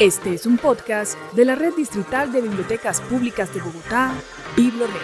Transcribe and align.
Este 0.00 0.32
es 0.32 0.46
un 0.46 0.56
podcast 0.56 1.18
de 1.34 1.44
la 1.44 1.56
Red 1.56 1.74
Distrital 1.74 2.32
de 2.32 2.40
Bibliotecas 2.40 3.02
Públicas 3.02 3.52
de 3.52 3.60
Bogotá, 3.60 4.14
BibloRed. 4.56 4.94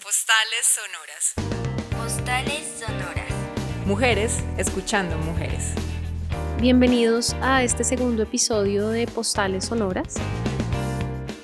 Postales 0.00 0.78
sonoras. 0.78 1.34
Postales 1.90 2.62
sonoras. 2.78 3.32
Mujeres 3.84 4.44
escuchando 4.58 5.18
mujeres. 5.18 5.72
Bienvenidos 6.60 7.34
a 7.40 7.64
este 7.64 7.82
segundo 7.82 8.22
episodio 8.22 8.86
de 8.90 9.08
Postales 9.08 9.64
Sonoras, 9.64 10.14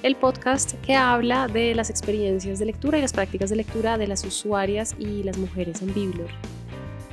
el 0.04 0.14
podcast 0.14 0.74
que 0.82 0.94
habla 0.94 1.48
de 1.48 1.74
las 1.74 1.90
experiencias 1.90 2.60
de 2.60 2.66
lectura 2.66 2.98
y 2.98 3.00
las 3.00 3.12
prácticas 3.12 3.50
de 3.50 3.56
lectura 3.56 3.98
de 3.98 4.06
las 4.06 4.24
usuarias 4.24 4.94
y 5.00 5.24
las 5.24 5.36
mujeres 5.36 5.82
en 5.82 5.92
Biblor. 5.92 6.30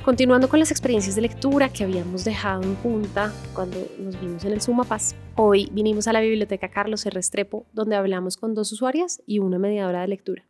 Continuando 0.06 0.48
con 0.48 0.60
las 0.60 0.70
experiencias 0.70 1.16
de 1.16 1.22
lectura 1.22 1.68
que 1.68 1.82
habíamos 1.82 2.24
dejado 2.24 2.62
en 2.62 2.76
punta 2.76 3.32
cuando 3.52 3.76
nos 3.98 4.20
vimos 4.20 4.44
en 4.44 4.52
el 4.52 4.60
Suma 4.60 4.84
Paz, 4.84 5.16
hoy 5.34 5.68
vinimos 5.72 6.06
a 6.06 6.12
la 6.12 6.20
biblioteca 6.20 6.68
Carlos 6.68 7.04
R. 7.06 7.12
Restrepo, 7.12 7.66
donde 7.72 7.96
hablamos 7.96 8.36
con 8.36 8.54
dos 8.54 8.70
usuarias 8.70 9.20
y 9.26 9.40
una 9.40 9.58
mediadora 9.58 10.02
de 10.02 10.06
lectura. 10.06 10.44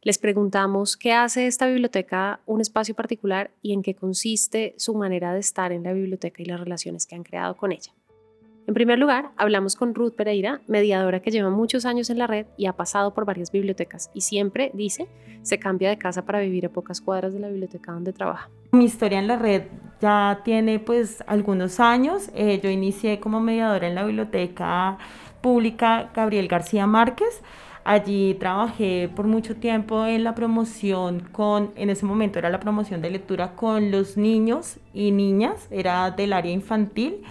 Les 0.00 0.16
preguntamos 0.16 0.96
qué 0.96 1.12
hace 1.12 1.46
esta 1.46 1.66
biblioteca 1.66 2.40
un 2.46 2.62
espacio 2.62 2.94
particular 2.94 3.50
y 3.60 3.74
en 3.74 3.82
qué 3.82 3.94
consiste 3.94 4.74
su 4.78 4.94
manera 4.94 5.34
de 5.34 5.40
estar 5.40 5.72
en 5.72 5.82
la 5.82 5.92
biblioteca 5.92 6.40
y 6.40 6.46
las 6.46 6.58
relaciones 6.58 7.04
que 7.04 7.14
han 7.14 7.22
creado 7.22 7.54
con 7.54 7.70
ella. 7.70 7.92
En 8.64 8.74
primer 8.74 8.98
lugar, 8.98 9.32
hablamos 9.36 9.74
con 9.74 9.92
Ruth 9.92 10.14
Pereira, 10.14 10.60
mediadora 10.68 11.20
que 11.20 11.32
lleva 11.32 11.50
muchos 11.50 11.84
años 11.84 12.10
en 12.10 12.18
la 12.18 12.28
red 12.28 12.46
y 12.56 12.66
ha 12.66 12.72
pasado 12.74 13.12
por 13.12 13.24
varias 13.24 13.50
bibliotecas 13.50 14.10
y 14.14 14.20
siempre, 14.20 14.70
dice, 14.72 15.08
se 15.42 15.58
cambia 15.58 15.88
de 15.88 15.98
casa 15.98 16.24
para 16.24 16.38
vivir 16.38 16.66
a 16.66 16.68
pocas 16.68 17.00
cuadras 17.00 17.34
de 17.34 17.40
la 17.40 17.48
biblioteca 17.48 17.90
donde 17.90 18.12
trabaja. 18.12 18.48
Mi 18.70 18.84
historia 18.84 19.18
en 19.18 19.26
la 19.26 19.36
red 19.36 19.64
ya 20.00 20.42
tiene 20.44 20.78
pues 20.78 21.24
algunos 21.26 21.80
años. 21.80 22.30
Eh, 22.34 22.60
yo 22.62 22.70
inicié 22.70 23.18
como 23.18 23.40
mediadora 23.40 23.88
en 23.88 23.96
la 23.96 24.04
biblioteca 24.04 24.96
pública 25.40 26.10
Gabriel 26.14 26.46
García 26.46 26.86
Márquez. 26.86 27.42
Allí 27.84 28.34
trabajé 28.34 29.10
por 29.14 29.26
mucho 29.26 29.56
tiempo 29.56 30.06
en 30.06 30.22
la 30.22 30.36
promoción 30.36 31.28
con, 31.32 31.72
en 31.74 31.90
ese 31.90 32.06
momento 32.06 32.38
era 32.38 32.48
la 32.48 32.60
promoción 32.60 33.02
de 33.02 33.10
lectura 33.10 33.56
con 33.56 33.90
los 33.90 34.16
niños 34.16 34.78
y 34.94 35.10
niñas, 35.10 35.66
era 35.68 36.12
del 36.12 36.32
área 36.32 36.52
infantil. 36.52 37.24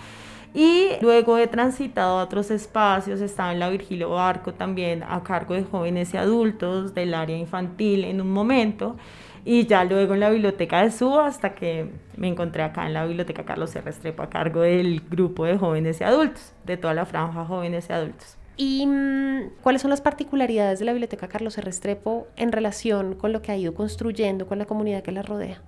Y 0.54 0.90
luego 1.02 1.38
he 1.38 1.48
transitado 1.48 2.20
a 2.20 2.24
otros 2.24 2.52
espacios, 2.52 3.22
estaba 3.22 3.54
en 3.54 3.60
la 3.60 3.70
Virgilio 3.70 4.10
Barco 4.10 4.54
también 4.54 5.02
a 5.04 5.24
cargo 5.24 5.54
de 5.54 5.64
jóvenes 5.64 6.14
y 6.14 6.18
adultos 6.18 6.94
del 6.94 7.14
área 7.14 7.38
infantil 7.38 8.04
en 8.04 8.20
un 8.20 8.32
momento 8.32 8.98
y 9.44 9.66
ya 9.66 9.84
luego 9.84 10.14
en 10.14 10.20
la 10.20 10.30
biblioteca 10.30 10.84
de 10.84 10.92
Suba 10.92 11.26
hasta 11.26 11.56
que 11.56 11.90
me 12.16 12.28
encontré 12.28 12.64
acá 12.64 12.86
en 12.86 12.94
la 12.94 13.06
biblioteca 13.06 13.44
Carlos 13.44 13.76
R. 13.76 13.86
Restrepo 13.86 14.24
a 14.24 14.30
cargo 14.30 14.62
del 14.62 15.02
grupo 15.10 15.46
de 15.46 15.58
jóvenes 15.58 16.02
y 16.02 16.04
adultos, 16.04 16.54
de 16.66 16.78
toda 16.78 16.94
la 16.94 17.06
franja 17.06 17.46
jóvenes 17.46 17.88
y 17.90 17.94
adultos. 17.94 18.38
¿Y 18.58 18.86
mm, 18.86 19.54
cuáles 19.64 19.82
son 19.82 19.90
las 19.90 20.02
particularidades 20.02 20.80
de 20.80 20.86
la 20.86 20.92
biblioteca 20.92 21.28
Carlos 21.28 21.58
R. 21.58 21.66
Restrepo 21.66 22.28
en 22.36 22.52
relación 22.52 23.16
con 23.16 23.32
lo 23.32 23.42
que 23.42 23.52
ha 23.52 23.58
ido 23.58 23.74
construyendo 23.74 24.46
con 24.46 24.60
la 24.60 24.66
comunidad 24.66 25.02
que 25.02 25.12
la 25.12 25.24
rodea? 25.24 25.62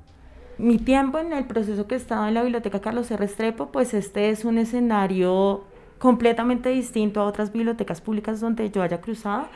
Mi 0.57 0.77
tiempo 0.77 1.19
en 1.19 1.33
el 1.33 1.45
proceso 1.45 1.87
que 1.87 1.95
estaba 1.95 2.27
en 2.27 2.35
la 2.35 2.43
biblioteca 2.43 2.81
Carlos 2.81 3.09
R. 3.11 3.17
Restrepo, 3.17 3.71
pues 3.71 3.93
este 3.93 4.29
es 4.29 4.45
un 4.45 4.57
escenario 4.57 5.63
completamente 5.99 6.69
distinto 6.69 7.21
a 7.21 7.25
otras 7.25 7.51
bibliotecas 7.51 8.01
públicas 8.01 8.39
donde 8.39 8.69
yo 8.69 8.81
haya 8.81 9.01
cruzado 9.01 9.47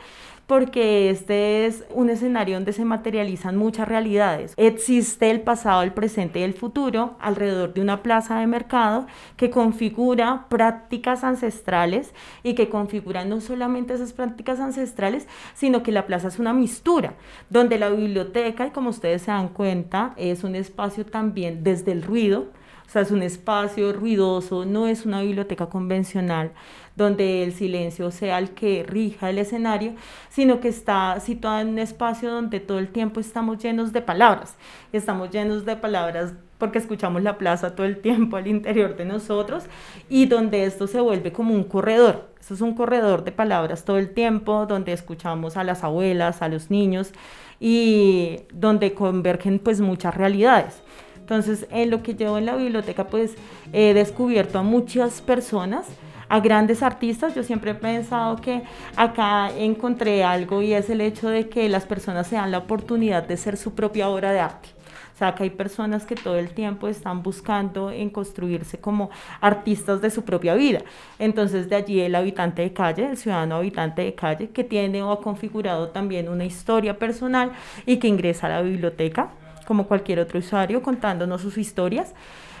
porque 0.48 1.10
este 1.10 1.66
es 1.66 1.84
un 1.90 2.08
escenario 2.08 2.54
donde 2.54 2.72
se 2.72 2.86
materializan 2.86 3.54
muchas 3.54 3.86
realidades. 3.86 4.54
Existe 4.56 5.30
el 5.30 5.42
pasado, 5.42 5.82
el 5.82 5.92
presente 5.92 6.40
y 6.40 6.42
el 6.42 6.54
futuro 6.54 7.16
alrededor 7.20 7.74
de 7.74 7.82
una 7.82 8.02
plaza 8.02 8.40
de 8.40 8.46
mercado 8.46 9.06
que 9.36 9.50
configura 9.50 10.46
prácticas 10.48 11.22
ancestrales 11.22 12.14
y 12.42 12.54
que 12.54 12.70
configura 12.70 13.26
no 13.26 13.42
solamente 13.42 13.92
esas 13.92 14.14
prácticas 14.14 14.58
ancestrales, 14.58 15.28
sino 15.52 15.82
que 15.82 15.92
la 15.92 16.06
plaza 16.06 16.28
es 16.28 16.38
una 16.38 16.54
mistura, 16.54 17.12
donde 17.50 17.78
la 17.78 17.90
biblioteca, 17.90 18.68
y 18.68 18.70
como 18.70 18.88
ustedes 18.88 19.22
se 19.22 19.30
dan 19.30 19.48
cuenta, 19.48 20.14
es 20.16 20.44
un 20.44 20.54
espacio 20.54 21.04
también 21.04 21.62
desde 21.62 21.92
el 21.92 22.02
ruido, 22.02 22.46
sea, 22.90 23.02
es 23.02 23.10
un 23.10 23.22
espacio 23.22 23.92
ruidoso, 23.92 24.64
no 24.64 24.86
es 24.86 25.04
una 25.04 25.22
biblioteca 25.22 25.66
convencional 25.66 26.52
donde 26.96 27.44
el 27.44 27.52
silencio 27.52 28.10
sea 28.10 28.38
el 28.38 28.50
que 28.50 28.82
rija 28.82 29.30
el 29.30 29.38
escenario, 29.38 29.94
sino 30.28 30.60
que 30.60 30.68
está 30.68 31.20
situada 31.20 31.60
en 31.60 31.68
un 31.68 31.78
espacio 31.78 32.30
donde 32.30 32.60
todo 32.60 32.78
el 32.78 32.88
tiempo 32.88 33.20
estamos 33.20 33.58
llenos 33.58 33.92
de 33.92 34.02
palabras. 34.02 34.56
Estamos 34.92 35.30
llenos 35.30 35.64
de 35.64 35.76
palabras 35.76 36.34
porque 36.58 36.78
escuchamos 36.78 37.22
la 37.22 37.38
plaza 37.38 37.76
todo 37.76 37.86
el 37.86 38.00
tiempo 38.00 38.36
al 38.36 38.48
interior 38.48 38.96
de 38.96 39.04
nosotros 39.04 39.64
y 40.08 40.26
donde 40.26 40.64
esto 40.64 40.88
se 40.88 41.00
vuelve 41.00 41.32
como 41.32 41.54
un 41.54 41.64
corredor. 41.64 42.28
Esto 42.40 42.54
es 42.54 42.60
un 42.60 42.74
corredor 42.74 43.22
de 43.22 43.30
palabras 43.30 43.84
todo 43.84 43.98
el 43.98 44.10
tiempo, 44.10 44.66
donde 44.66 44.92
escuchamos 44.92 45.56
a 45.56 45.64
las 45.64 45.84
abuelas, 45.84 46.42
a 46.42 46.48
los 46.48 46.70
niños 46.70 47.12
y 47.60 48.40
donde 48.52 48.94
convergen 48.94 49.60
pues 49.60 49.80
muchas 49.80 50.16
realidades. 50.16 50.82
Entonces, 51.28 51.66
en 51.70 51.90
lo 51.90 52.02
que 52.02 52.14
llevo 52.14 52.38
en 52.38 52.46
la 52.46 52.56
biblioteca, 52.56 53.08
pues 53.08 53.34
he 53.74 53.92
descubierto 53.92 54.60
a 54.60 54.62
muchas 54.62 55.20
personas, 55.20 55.84
a 56.30 56.40
grandes 56.40 56.82
artistas. 56.82 57.34
Yo 57.34 57.42
siempre 57.42 57.72
he 57.72 57.74
pensado 57.74 58.36
que 58.36 58.62
acá 58.96 59.50
encontré 59.54 60.24
algo 60.24 60.62
y 60.62 60.72
es 60.72 60.88
el 60.88 61.02
hecho 61.02 61.28
de 61.28 61.50
que 61.50 61.68
las 61.68 61.84
personas 61.84 62.28
se 62.28 62.36
dan 62.36 62.50
la 62.50 62.56
oportunidad 62.56 63.28
de 63.28 63.36
ser 63.36 63.58
su 63.58 63.74
propia 63.74 64.08
obra 64.08 64.32
de 64.32 64.40
arte. 64.40 64.70
O 65.14 65.18
sea, 65.18 65.34
que 65.34 65.42
hay 65.42 65.50
personas 65.50 66.06
que 66.06 66.14
todo 66.14 66.38
el 66.38 66.48
tiempo 66.48 66.88
están 66.88 67.22
buscando 67.22 67.90
en 67.90 68.08
construirse 68.08 68.78
como 68.78 69.10
artistas 69.42 70.00
de 70.00 70.08
su 70.08 70.24
propia 70.24 70.54
vida. 70.54 70.80
Entonces, 71.18 71.68
de 71.68 71.76
allí 71.76 72.00
el 72.00 72.14
habitante 72.14 72.62
de 72.62 72.72
calle, 72.72 73.04
el 73.04 73.18
ciudadano 73.18 73.56
habitante 73.56 74.00
de 74.00 74.14
calle, 74.14 74.48
que 74.48 74.64
tiene 74.64 75.02
o 75.02 75.12
ha 75.12 75.20
configurado 75.20 75.88
también 75.88 76.30
una 76.30 76.46
historia 76.46 76.98
personal 76.98 77.52
y 77.84 77.98
que 77.98 78.08
ingresa 78.08 78.46
a 78.46 78.50
la 78.50 78.62
biblioteca 78.62 79.28
como 79.68 79.86
cualquier 79.86 80.18
otro 80.18 80.38
usuario, 80.38 80.82
contándonos 80.82 81.42
sus 81.42 81.58
historias, 81.58 82.14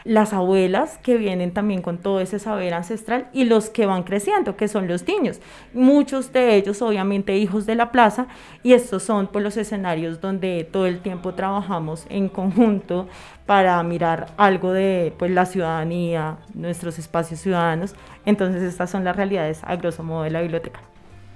las 0.04 0.34
abuelas 0.34 0.98
que 0.98 1.16
vienen 1.16 1.54
también 1.54 1.80
con 1.80 1.96
todo 1.96 2.20
ese 2.20 2.38
saber 2.38 2.74
ancestral 2.74 3.28
y 3.32 3.44
los 3.44 3.70
que 3.70 3.86
van 3.86 4.02
creciendo, 4.02 4.58
que 4.58 4.68
son 4.68 4.88
los 4.88 5.08
niños. 5.08 5.40
Muchos 5.72 6.34
de 6.34 6.54
ellos 6.54 6.82
obviamente 6.82 7.38
hijos 7.38 7.64
de 7.64 7.76
la 7.76 7.92
plaza 7.92 8.26
y 8.62 8.74
estos 8.74 9.02
son 9.04 9.28
pues, 9.28 9.42
los 9.42 9.56
escenarios 9.56 10.20
donde 10.20 10.68
todo 10.70 10.84
el 10.86 11.00
tiempo 11.00 11.32
trabajamos 11.32 12.04
en 12.10 12.28
conjunto 12.28 13.08
para 13.46 13.82
mirar 13.82 14.26
algo 14.36 14.72
de 14.72 15.14
pues, 15.18 15.30
la 15.30 15.46
ciudadanía, 15.46 16.36
nuestros 16.52 16.98
espacios 16.98 17.40
ciudadanos. 17.40 17.94
Entonces 18.26 18.62
estas 18.62 18.90
son 18.90 19.02
las 19.02 19.16
realidades 19.16 19.62
a 19.64 19.76
grosso 19.76 20.02
modo 20.02 20.24
de 20.24 20.30
la 20.30 20.42
biblioteca. 20.42 20.80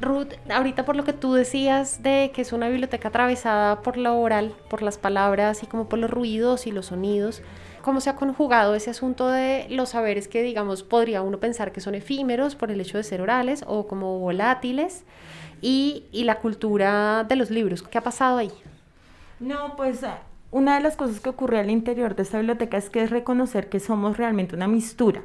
Ruth, 0.02 0.34
ahorita 0.50 0.84
por 0.84 0.96
lo 0.96 1.04
que 1.04 1.12
tú 1.12 1.32
decías 1.32 2.02
de 2.02 2.30
que 2.34 2.42
es 2.42 2.52
una 2.52 2.68
biblioteca 2.68 3.08
atravesada 3.08 3.80
por 3.80 3.96
lo 3.96 4.18
oral, 4.20 4.54
por 4.68 4.82
las 4.82 4.98
palabras 4.98 5.62
y 5.62 5.66
como 5.66 5.88
por 5.88 5.98
los 5.98 6.10
ruidos 6.10 6.66
y 6.66 6.72
los 6.72 6.86
sonidos, 6.86 7.42
¿cómo 7.80 8.00
se 8.00 8.10
ha 8.10 8.16
conjugado 8.16 8.74
ese 8.74 8.90
asunto 8.90 9.28
de 9.28 9.66
los 9.70 9.90
saberes 9.90 10.28
que, 10.28 10.42
digamos, 10.42 10.82
podría 10.82 11.22
uno 11.22 11.38
pensar 11.38 11.72
que 11.72 11.80
son 11.80 11.94
efímeros 11.94 12.54
por 12.54 12.70
el 12.70 12.80
hecho 12.80 12.98
de 12.98 13.04
ser 13.04 13.22
orales 13.22 13.64
o 13.66 13.86
como 13.86 14.18
volátiles 14.18 15.04
y, 15.60 16.04
y 16.12 16.24
la 16.24 16.40
cultura 16.40 17.24
de 17.24 17.36
los 17.36 17.50
libros? 17.50 17.82
¿Qué 17.82 17.98
ha 17.98 18.02
pasado 18.02 18.38
ahí? 18.38 18.52
No, 19.40 19.76
pues 19.76 20.00
una 20.50 20.76
de 20.76 20.82
las 20.82 20.96
cosas 20.96 21.18
que 21.20 21.30
ocurre 21.30 21.58
al 21.58 21.70
interior 21.70 22.14
de 22.14 22.22
esta 22.22 22.38
biblioteca 22.38 22.76
es 22.76 22.90
que 22.90 23.02
es 23.02 23.10
reconocer 23.10 23.68
que 23.70 23.80
somos 23.80 24.18
realmente 24.18 24.54
una 24.54 24.68
mistura 24.68 25.22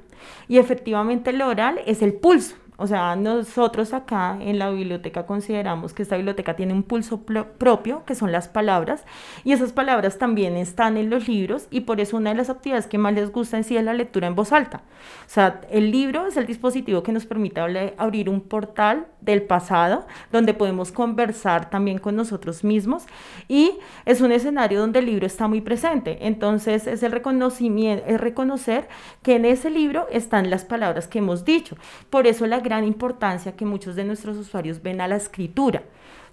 y 0.48 0.58
efectivamente 0.58 1.34
lo 1.34 1.48
oral 1.48 1.82
es 1.86 2.02
el 2.02 2.14
pulso 2.14 2.56
o 2.78 2.88
sea, 2.88 3.16
nosotros 3.16 3.94
acá 3.94 4.38
en 4.40 4.60
la 4.60 4.70
biblioteca 4.70 5.26
consideramos 5.26 5.94
que 5.94 6.04
esta 6.04 6.16
biblioteca 6.16 6.56
tiene 6.56 6.74
un 6.74 6.84
pulso 6.84 7.22
propio, 7.22 8.04
que 8.06 8.16
son 8.16 8.32
las 8.32 8.48
palabras, 8.48 9.04
y 9.44 9.52
esas 9.52 9.74
palabras 9.74 10.18
también 10.18 10.56
están 10.56 10.96
en 10.96 11.10
los 11.10 11.28
libros, 11.28 11.68
y 11.72 11.82
por 11.82 12.00
eso 12.00 12.18
una 12.18 12.30
de 12.30 12.38
las 12.38 12.50
actividades 12.50 12.88
que 12.88 12.98
más 12.98 13.14
les 13.14 13.32
gusta 13.32 13.58
en 13.58 13.64
sí 13.64 13.76
es 13.76 13.84
la 13.84 13.94
lectura 13.94 14.28
en 14.28 14.36
voz 14.36 14.52
alta. 14.52 14.82
O 15.26 15.30
sea, 15.30 15.62
el 15.72 15.92
libro 15.92 16.28
es 16.28 16.38
el 16.38 16.46
dispositivo 16.46 17.03
que 17.03 17.12
nos 17.12 17.26
permite 17.26 17.59
abrir 17.97 18.29
un 18.29 18.41
portal 18.41 19.08
del 19.22 19.41
pasado, 19.41 20.06
donde 20.32 20.53
podemos 20.53 20.91
conversar 20.91 21.70
también 21.70 21.97
con 21.97 22.16
nosotros 22.16 22.64
mismos, 22.64 23.06
y 23.47 23.72
es 24.06 24.22
un 24.22 24.32
escenario 24.32 24.80
donde 24.80 25.00
el 25.00 25.08
libro 25.08 25.26
está 25.26 25.47
muy 25.47 25.62
presente. 25.62 26.28
Entonces, 26.28 26.88
es 26.88 27.02
el 27.03 27.12
reconocimiento, 27.12 28.06
es 28.08 28.22
reconocer 28.22 28.88
que 29.23 29.35
en 29.35 29.46
ese 29.46 29.70
libro 29.70 30.08
están 30.12 30.50
las 30.50 30.64
palabras 30.64 31.08
que 31.08 31.20
hemos 31.20 31.44
dicho. 31.44 31.76
Por 32.09 32.28
eso 32.28 32.46
la 32.46 32.59
gran 32.67 32.84
importancia 32.84 33.55
que 33.55 33.66
muchos 33.66 33.96
de 33.96 34.03
nuestros 34.03 34.35
usuarios 34.35 34.81
ven 34.81 34.99
a 34.99 35.08
la 35.08 35.16
escritura. 35.16 35.84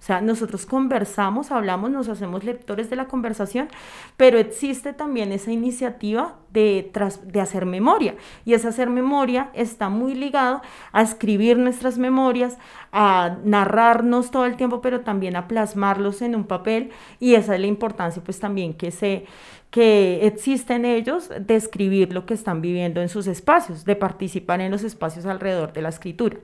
O 0.05 0.07
sea, 0.07 0.21
nosotros 0.21 0.67
conversamos, 0.67 1.49
hablamos, 1.49 1.89
nos 1.89 2.09
hacemos 2.09 2.43
lectores 2.43 2.91
de 2.91 2.95
la 2.95 3.07
conversación, 3.07 3.69
pero 4.17 4.37
existe 4.37 4.93
también 4.93 5.31
esa 5.31 5.51
iniciativa 5.51 6.35
de, 6.51 6.91
de 7.23 7.41
hacer 7.41 7.65
memoria. 7.65 8.15
Y 8.45 8.53
ese 8.53 8.67
hacer 8.67 8.91
memoria 8.91 9.49
está 9.55 9.89
muy 9.89 10.13
ligado 10.13 10.61
a 10.91 11.01
escribir 11.01 11.57
nuestras 11.57 11.97
memorias, 11.97 12.59
a 12.91 13.37
narrarnos 13.45 14.29
todo 14.29 14.45
el 14.45 14.57
tiempo, 14.57 14.79
pero 14.79 15.01
también 15.01 15.35
a 15.35 15.47
plasmarlos 15.47 16.21
en 16.21 16.35
un 16.35 16.43
papel. 16.43 16.91
Y 17.19 17.33
esa 17.33 17.55
es 17.55 17.61
la 17.61 17.65
importancia, 17.65 18.23
pues 18.23 18.39
también 18.39 18.75
que 18.75 18.91
se 18.91 19.25
que 19.71 20.27
existe 20.27 20.75
en 20.75 20.85
ellos 20.85 21.31
de 21.39 21.55
escribir 21.55 22.13
lo 22.13 22.27
que 22.27 22.35
están 22.35 22.61
viviendo 22.61 23.01
en 23.01 23.09
sus 23.09 23.25
espacios, 23.25 23.85
de 23.85 23.95
participar 23.95 24.61
en 24.61 24.69
los 24.69 24.83
espacios 24.83 25.25
alrededor 25.25 25.73
de 25.73 25.81
la 25.81 25.89
escritura. 25.89 26.37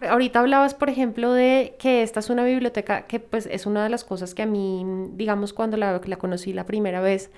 Ahorita 0.00 0.40
hablabas, 0.40 0.74
por 0.74 0.90
ejemplo, 0.90 1.32
de 1.32 1.74
que 1.78 2.02
esta 2.02 2.20
es 2.20 2.30
una 2.30 2.44
biblioteca 2.44 3.02
que 3.02 3.18
pues 3.18 3.46
es 3.50 3.66
una 3.66 3.82
de 3.82 3.90
las 3.90 4.04
cosas 4.04 4.34
que 4.34 4.42
a 4.42 4.46
mí, 4.46 4.84
digamos, 5.14 5.52
cuando 5.52 5.76
la, 5.76 6.00
conocí 6.18 6.52
la 6.52 6.66
primera 6.66 7.00
vez, 7.00 7.30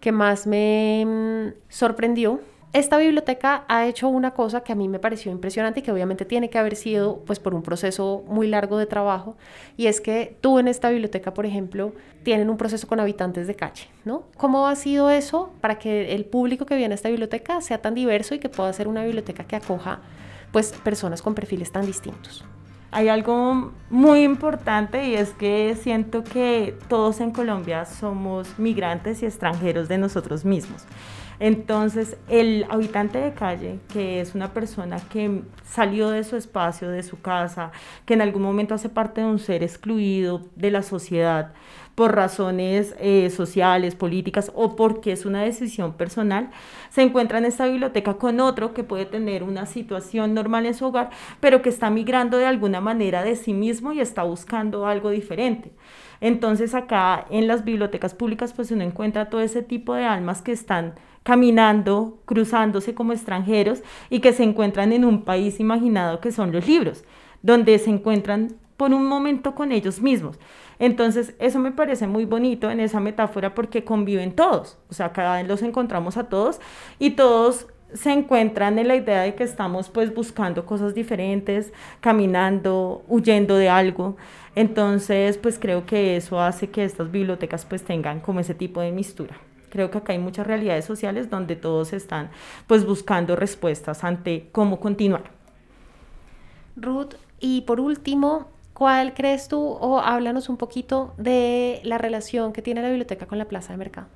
que 0.00 0.10
más 0.10 0.46
me 0.46 1.04
mm, 1.06 1.54
sorprendió. 1.68 2.40
Esta 2.72 2.96
biblioteca 2.96 3.64
ha 3.68 3.86
hecho 3.86 4.08
una 4.08 4.30
cosa 4.30 4.62
que 4.62 4.72
a 4.72 4.74
mí 4.74 4.88
me 4.88 4.98
pareció 4.98 5.30
impresionante 5.30 5.80
y 5.80 5.82
que 5.82 5.92
obviamente 5.92 6.24
tiene 6.24 6.48
que 6.48 6.58
haber 6.58 6.74
sido 6.74 7.18
pues 7.26 7.38
por 7.38 7.54
un 7.54 7.62
proceso 7.62 8.24
muy 8.26 8.48
largo 8.48 8.78
de 8.78 8.86
trabajo 8.86 9.36
y 9.76 9.88
es 9.88 10.00
que 10.00 10.38
tú 10.40 10.58
en 10.58 10.68
esta 10.68 10.88
biblioteca, 10.88 11.34
por 11.34 11.44
ejemplo, 11.44 11.92
tienen 12.22 12.48
un 12.48 12.56
proceso 12.56 12.86
con 12.86 12.98
habitantes 12.98 13.46
de 13.46 13.54
calle, 13.56 13.88
¿no? 14.06 14.24
¿Cómo 14.38 14.66
ha 14.68 14.74
sido 14.74 15.10
eso 15.10 15.52
para 15.60 15.78
que 15.78 16.14
el 16.14 16.24
público 16.24 16.64
que 16.64 16.74
viene 16.74 16.94
a 16.94 16.96
esta 16.96 17.10
biblioteca 17.10 17.60
sea 17.60 17.76
tan 17.76 17.94
diverso 17.94 18.34
y 18.34 18.38
que 18.38 18.48
pueda 18.48 18.72
ser 18.72 18.88
una 18.88 19.04
biblioteca 19.04 19.44
que 19.44 19.56
acoja 19.56 20.00
pues 20.52 20.72
personas 20.72 21.22
con 21.22 21.34
perfiles 21.34 21.72
tan 21.72 21.86
distintos. 21.86 22.44
Hay 22.90 23.08
algo 23.08 23.72
muy 23.88 24.22
importante 24.22 25.08
y 25.08 25.14
es 25.14 25.30
que 25.30 25.74
siento 25.80 26.22
que 26.24 26.76
todos 26.88 27.20
en 27.20 27.30
Colombia 27.30 27.86
somos 27.86 28.58
migrantes 28.58 29.22
y 29.22 29.26
extranjeros 29.26 29.88
de 29.88 29.96
nosotros 29.96 30.44
mismos. 30.44 30.84
Entonces, 31.40 32.18
el 32.28 32.66
habitante 32.68 33.18
de 33.18 33.32
calle, 33.32 33.80
que 33.92 34.20
es 34.20 34.34
una 34.34 34.52
persona 34.52 34.98
que 35.10 35.42
salió 35.64 36.10
de 36.10 36.22
su 36.22 36.36
espacio, 36.36 36.88
de 36.90 37.02
su 37.02 37.20
casa, 37.20 37.72
que 38.04 38.14
en 38.14 38.20
algún 38.20 38.42
momento 38.42 38.74
hace 38.74 38.88
parte 38.88 39.22
de 39.22 39.26
un 39.26 39.38
ser 39.38 39.62
excluido 39.62 40.42
de 40.54 40.70
la 40.70 40.82
sociedad, 40.82 41.52
por 41.94 42.14
razones 42.14 42.94
eh, 42.98 43.30
sociales, 43.30 43.94
políticas 43.94 44.50
o 44.54 44.76
porque 44.76 45.12
es 45.12 45.26
una 45.26 45.42
decisión 45.42 45.94
personal, 45.94 46.50
se 46.90 47.02
encuentra 47.02 47.38
en 47.38 47.44
esta 47.44 47.66
biblioteca 47.66 48.14
con 48.14 48.40
otro 48.40 48.72
que 48.72 48.84
puede 48.84 49.06
tener 49.06 49.42
una 49.42 49.66
situación 49.66 50.34
normal 50.34 50.66
en 50.66 50.74
su 50.74 50.86
hogar, 50.86 51.10
pero 51.40 51.62
que 51.62 51.68
está 51.68 51.90
migrando 51.90 52.38
de 52.38 52.46
alguna 52.46 52.80
manera 52.80 53.22
de 53.22 53.36
sí 53.36 53.52
mismo 53.52 53.92
y 53.92 54.00
está 54.00 54.22
buscando 54.22 54.86
algo 54.86 55.10
diferente. 55.10 55.72
Entonces 56.20 56.74
acá 56.74 57.26
en 57.30 57.46
las 57.46 57.64
bibliotecas 57.64 58.14
públicas 58.14 58.52
pues 58.52 58.70
uno 58.70 58.84
encuentra 58.84 59.28
todo 59.28 59.40
ese 59.40 59.62
tipo 59.62 59.94
de 59.94 60.04
almas 60.04 60.40
que 60.40 60.52
están 60.52 60.94
caminando, 61.22 62.20
cruzándose 62.24 62.94
como 62.94 63.12
extranjeros 63.12 63.82
y 64.08 64.20
que 64.20 64.32
se 64.32 64.44
encuentran 64.44 64.92
en 64.92 65.04
un 65.04 65.22
país 65.22 65.60
imaginado 65.60 66.20
que 66.20 66.32
son 66.32 66.52
los 66.52 66.66
libros, 66.66 67.04
donde 67.42 67.78
se 67.78 67.90
encuentran 67.90 68.56
por 68.76 68.92
un 68.92 69.06
momento 69.06 69.54
con 69.54 69.72
ellos 69.72 70.00
mismos. 70.00 70.38
Entonces, 70.78 71.34
eso 71.38 71.58
me 71.58 71.72
parece 71.72 72.06
muy 72.06 72.24
bonito 72.24 72.70
en 72.70 72.80
esa 72.80 73.00
metáfora 73.00 73.54
porque 73.54 73.84
conviven 73.84 74.32
todos, 74.32 74.78
o 74.90 74.94
sea, 74.94 75.12
cada 75.12 75.36
vez 75.36 75.46
los 75.46 75.62
encontramos 75.62 76.16
a 76.16 76.24
todos 76.24 76.60
y 76.98 77.10
todos 77.10 77.66
se 77.94 78.10
encuentran 78.10 78.78
en 78.78 78.88
la 78.88 78.96
idea 78.96 79.22
de 79.22 79.34
que 79.34 79.44
estamos 79.44 79.90
pues 79.90 80.14
buscando 80.14 80.64
cosas 80.64 80.94
diferentes, 80.94 81.72
caminando, 82.00 83.04
huyendo 83.08 83.56
de 83.56 83.68
algo. 83.68 84.16
Entonces, 84.54 85.38
pues 85.38 85.58
creo 85.58 85.86
que 85.86 86.16
eso 86.16 86.40
hace 86.40 86.70
que 86.70 86.84
estas 86.84 87.10
bibliotecas 87.10 87.64
pues 87.64 87.82
tengan 87.82 88.20
como 88.20 88.40
ese 88.40 88.54
tipo 88.54 88.80
de 88.80 88.92
mistura. 88.92 89.36
Creo 89.70 89.90
que 89.90 89.98
acá 89.98 90.12
hay 90.12 90.18
muchas 90.18 90.46
realidades 90.46 90.84
sociales 90.84 91.30
donde 91.30 91.56
todos 91.56 91.92
están 91.92 92.30
pues 92.66 92.84
buscando 92.84 93.36
respuestas 93.36 94.04
ante 94.04 94.48
cómo 94.52 94.80
continuar. 94.80 95.30
Ruth, 96.76 97.14
y 97.40 97.62
por 97.62 97.80
último, 97.80 98.48
¿Cuál 98.82 99.14
crees 99.14 99.46
tú 99.46 99.60
o 99.60 100.00
háblanos 100.00 100.48
un 100.48 100.56
poquito 100.56 101.14
de 101.16 101.80
la 101.84 101.98
relación 101.98 102.52
que 102.52 102.62
tiene 102.62 102.82
la 102.82 102.88
biblioteca 102.88 103.26
con 103.26 103.38
la 103.38 103.44
plaza 103.44 103.72
de 103.72 103.76
mercado? 103.76 104.08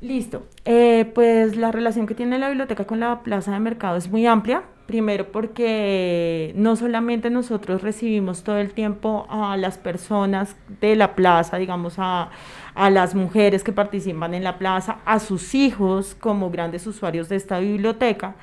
Listo. 0.00 0.46
Eh, 0.64 1.12
pues 1.14 1.56
la 1.56 1.72
relación 1.72 2.06
que 2.06 2.14
tiene 2.14 2.38
la 2.38 2.48
biblioteca 2.48 2.86
con 2.86 3.00
la 3.00 3.22
plaza 3.22 3.52
de 3.52 3.60
mercado 3.60 3.98
es 3.98 4.08
muy 4.10 4.24
amplia. 4.24 4.62
Primero 4.86 5.30
porque 5.30 6.54
no 6.56 6.74
solamente 6.76 7.28
nosotros 7.28 7.82
recibimos 7.82 8.44
todo 8.44 8.56
el 8.56 8.72
tiempo 8.72 9.26
a 9.28 9.58
las 9.58 9.76
personas 9.76 10.56
de 10.80 10.96
la 10.96 11.14
plaza, 11.14 11.58
digamos 11.58 11.96
a, 11.98 12.30
a 12.74 12.88
las 12.88 13.14
mujeres 13.14 13.62
que 13.62 13.72
participan 13.72 14.32
en 14.32 14.42
la 14.42 14.56
plaza, 14.56 15.00
a 15.04 15.20
sus 15.20 15.54
hijos 15.54 16.16
como 16.18 16.50
grandes 16.50 16.86
usuarios 16.86 17.28
de 17.28 17.36
esta 17.36 17.58
biblioteca, 17.58 18.36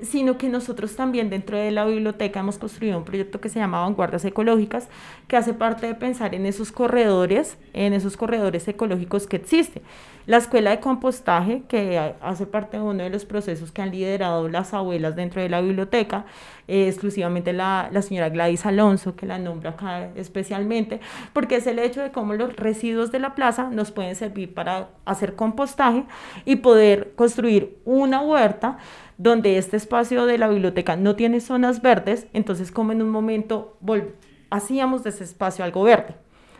sino 0.00 0.38
que 0.38 0.48
nosotros 0.48 0.96
también 0.96 1.28
dentro 1.28 1.56
de 1.56 1.70
la 1.70 1.84
biblioteca 1.84 2.40
hemos 2.40 2.58
construido 2.58 2.98
un 2.98 3.04
proyecto 3.04 3.40
que 3.40 3.48
se 3.48 3.58
llama 3.58 3.80
Vanguardias 3.80 4.24
Ecológicas, 4.24 4.88
que 5.28 5.36
hace 5.36 5.52
parte 5.52 5.86
de 5.86 5.94
pensar 5.94 6.34
en 6.34 6.46
esos 6.46 6.72
corredores, 6.72 7.58
en 7.74 7.92
esos 7.92 8.16
corredores 8.16 8.66
ecológicos 8.68 9.26
que 9.26 9.36
existen. 9.36 9.82
La 10.24 10.36
escuela 10.36 10.70
de 10.70 10.78
compostaje, 10.78 11.64
que 11.68 11.98
hace 12.20 12.46
parte 12.46 12.76
de 12.76 12.82
uno 12.82 13.02
de 13.02 13.10
los 13.10 13.24
procesos 13.24 13.72
que 13.72 13.82
han 13.82 13.90
liderado 13.90 14.48
las 14.48 14.72
abuelas 14.72 15.16
dentro 15.16 15.42
de 15.42 15.48
la 15.48 15.60
biblioteca, 15.60 16.26
eh, 16.68 16.86
exclusivamente 16.86 17.52
la, 17.52 17.88
la 17.90 18.02
señora 18.02 18.28
Gladys 18.28 18.64
Alonso, 18.64 19.16
que 19.16 19.26
la 19.26 19.38
nombra 19.38 19.70
acá 19.70 20.10
especialmente, 20.14 21.00
porque 21.32 21.56
es 21.56 21.66
el 21.66 21.80
hecho 21.80 22.00
de 22.00 22.12
cómo 22.12 22.34
los 22.34 22.54
residuos 22.54 23.10
de 23.10 23.18
la 23.18 23.34
plaza 23.34 23.68
nos 23.70 23.90
pueden 23.90 24.14
servir 24.14 24.54
para 24.54 24.90
hacer 25.04 25.34
compostaje 25.34 26.04
y 26.44 26.56
poder 26.56 27.14
construir 27.16 27.78
una 27.84 28.20
huerta 28.20 28.78
donde 29.22 29.56
este 29.56 29.76
espacio 29.76 30.26
de 30.26 30.36
la 30.36 30.48
biblioteca 30.48 30.96
no 30.96 31.14
tiene 31.14 31.40
zonas 31.40 31.80
verdes, 31.80 32.26
entonces 32.32 32.72
como 32.72 32.90
en 32.90 33.02
un 33.02 33.10
momento 33.10 33.78
hacíamos 34.50 35.04
de 35.04 35.10
ese 35.10 35.22
espacio 35.22 35.64
algo 35.64 35.84
verde, 35.84 36.16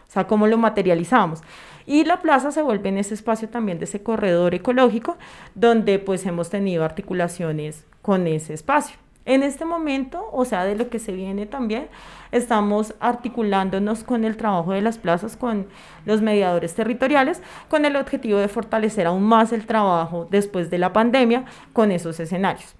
o 0.08 0.12
sea, 0.12 0.28
cómo 0.28 0.46
lo 0.46 0.56
materializamos. 0.58 1.40
Y 1.86 2.04
la 2.04 2.22
plaza 2.22 2.52
se 2.52 2.62
vuelve 2.62 2.90
en 2.90 2.98
ese 2.98 3.14
espacio 3.14 3.48
también 3.48 3.80
de 3.80 3.86
ese 3.86 4.04
corredor 4.04 4.54
ecológico, 4.54 5.16
donde 5.56 5.98
pues 5.98 6.24
hemos 6.24 6.50
tenido 6.50 6.84
articulaciones 6.84 7.84
con 8.00 8.28
ese 8.28 8.54
espacio. 8.54 8.96
En 9.24 9.44
este 9.44 9.64
momento, 9.64 10.28
o 10.32 10.44
sea, 10.44 10.64
de 10.64 10.74
lo 10.74 10.88
que 10.88 10.98
se 10.98 11.12
viene 11.12 11.46
también, 11.46 11.88
estamos 12.32 12.94
articulándonos 12.98 14.02
con 14.02 14.24
el 14.24 14.36
trabajo 14.36 14.72
de 14.72 14.82
las 14.82 14.98
plazas, 14.98 15.36
con 15.36 15.68
los 16.04 16.22
mediadores 16.22 16.74
territoriales, 16.74 17.40
con 17.68 17.84
el 17.84 17.94
objetivo 17.94 18.38
de 18.38 18.48
fortalecer 18.48 19.06
aún 19.06 19.22
más 19.22 19.52
el 19.52 19.66
trabajo 19.66 20.26
después 20.28 20.70
de 20.70 20.78
la 20.78 20.92
pandemia 20.92 21.44
con 21.72 21.92
esos 21.92 22.18
escenarios. 22.18 22.74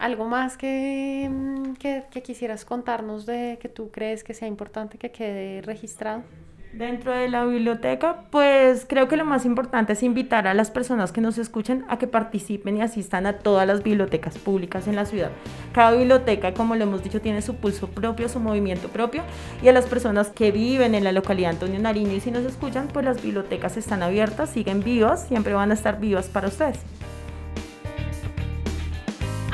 ¿Algo 0.00 0.24
más 0.24 0.56
que, 0.56 1.30
que, 1.78 2.02
que 2.10 2.22
quisieras 2.22 2.64
contarnos 2.64 3.26
de 3.26 3.58
que 3.62 3.68
tú 3.68 3.90
crees 3.92 4.24
que 4.24 4.34
sea 4.34 4.48
importante 4.48 4.98
que 4.98 5.12
quede 5.12 5.62
registrado? 5.62 6.24
Dentro 6.76 7.12
de 7.12 7.28
la 7.28 7.44
biblioteca, 7.44 8.24
pues 8.30 8.84
creo 8.88 9.06
que 9.06 9.16
lo 9.16 9.24
más 9.24 9.44
importante 9.44 9.92
es 9.92 10.02
invitar 10.02 10.48
a 10.48 10.54
las 10.54 10.72
personas 10.72 11.12
que 11.12 11.20
nos 11.20 11.38
escuchen 11.38 11.84
a 11.88 11.98
que 11.98 12.08
participen 12.08 12.76
y 12.76 12.82
asistan 12.82 13.26
a 13.26 13.34
todas 13.34 13.64
las 13.64 13.84
bibliotecas 13.84 14.38
públicas 14.38 14.88
en 14.88 14.96
la 14.96 15.06
ciudad. 15.06 15.30
Cada 15.72 15.92
biblioteca, 15.92 16.52
como 16.52 16.74
lo 16.74 16.82
hemos 16.82 17.04
dicho, 17.04 17.20
tiene 17.20 17.42
su 17.42 17.54
pulso 17.54 17.86
propio, 17.86 18.28
su 18.28 18.40
movimiento 18.40 18.88
propio 18.88 19.22
y 19.62 19.68
a 19.68 19.72
las 19.72 19.86
personas 19.86 20.30
que 20.30 20.50
viven 20.50 20.96
en 20.96 21.04
la 21.04 21.12
localidad 21.12 21.52
Antonio 21.52 21.78
Nariño 21.78 22.10
y 22.10 22.18
si 22.18 22.32
nos 22.32 22.44
escuchan, 22.44 22.88
pues 22.92 23.04
las 23.04 23.22
bibliotecas 23.22 23.76
están 23.76 24.02
abiertas, 24.02 24.50
siguen 24.50 24.82
vivas, 24.82 25.28
siempre 25.28 25.54
van 25.54 25.70
a 25.70 25.74
estar 25.74 26.00
vivas 26.00 26.26
para 26.26 26.48
ustedes. 26.48 26.80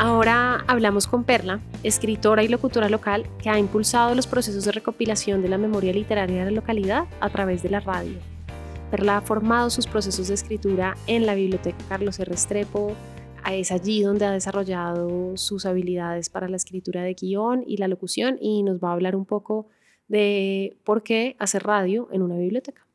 Ahora 0.02 0.64
hablamos 0.66 1.06
con 1.06 1.24
Perla, 1.24 1.60
escritora 1.82 2.42
y 2.42 2.48
locutora 2.48 2.88
local 2.88 3.26
que 3.38 3.50
ha 3.50 3.58
impulsado 3.58 4.14
los 4.14 4.26
procesos 4.26 4.64
de 4.64 4.72
recopilación 4.72 5.42
de 5.42 5.50
la 5.50 5.58
memoria 5.58 5.92
literaria 5.92 6.38
de 6.38 6.50
la 6.50 6.56
localidad 6.56 7.04
a 7.20 7.28
través 7.28 7.62
de 7.62 7.68
la 7.68 7.80
radio. 7.80 8.16
Perla 8.90 9.18
ha 9.18 9.20
formado 9.20 9.68
sus 9.68 9.86
procesos 9.86 10.28
de 10.28 10.34
escritura 10.34 10.96
en 11.06 11.26
la 11.26 11.34
Biblioteca 11.34 11.84
Carlos 11.86 12.18
R. 12.18 12.32
Estrepo, 12.32 12.96
es 13.52 13.70
allí 13.70 14.02
donde 14.02 14.24
ha 14.24 14.30
desarrollado 14.30 15.36
sus 15.36 15.66
habilidades 15.66 16.30
para 16.30 16.48
la 16.48 16.56
escritura 16.56 17.02
de 17.02 17.12
guion 17.12 17.62
y 17.66 17.76
la 17.76 17.86
locución 17.86 18.38
y 18.40 18.62
nos 18.62 18.82
va 18.82 18.88
a 18.88 18.92
hablar 18.94 19.14
un 19.14 19.26
poco 19.26 19.66
de 20.08 20.78
por 20.82 21.02
qué 21.02 21.36
hacer 21.38 21.64
radio 21.64 22.08
en 22.10 22.22
una 22.22 22.36
biblioteca. 22.36 22.86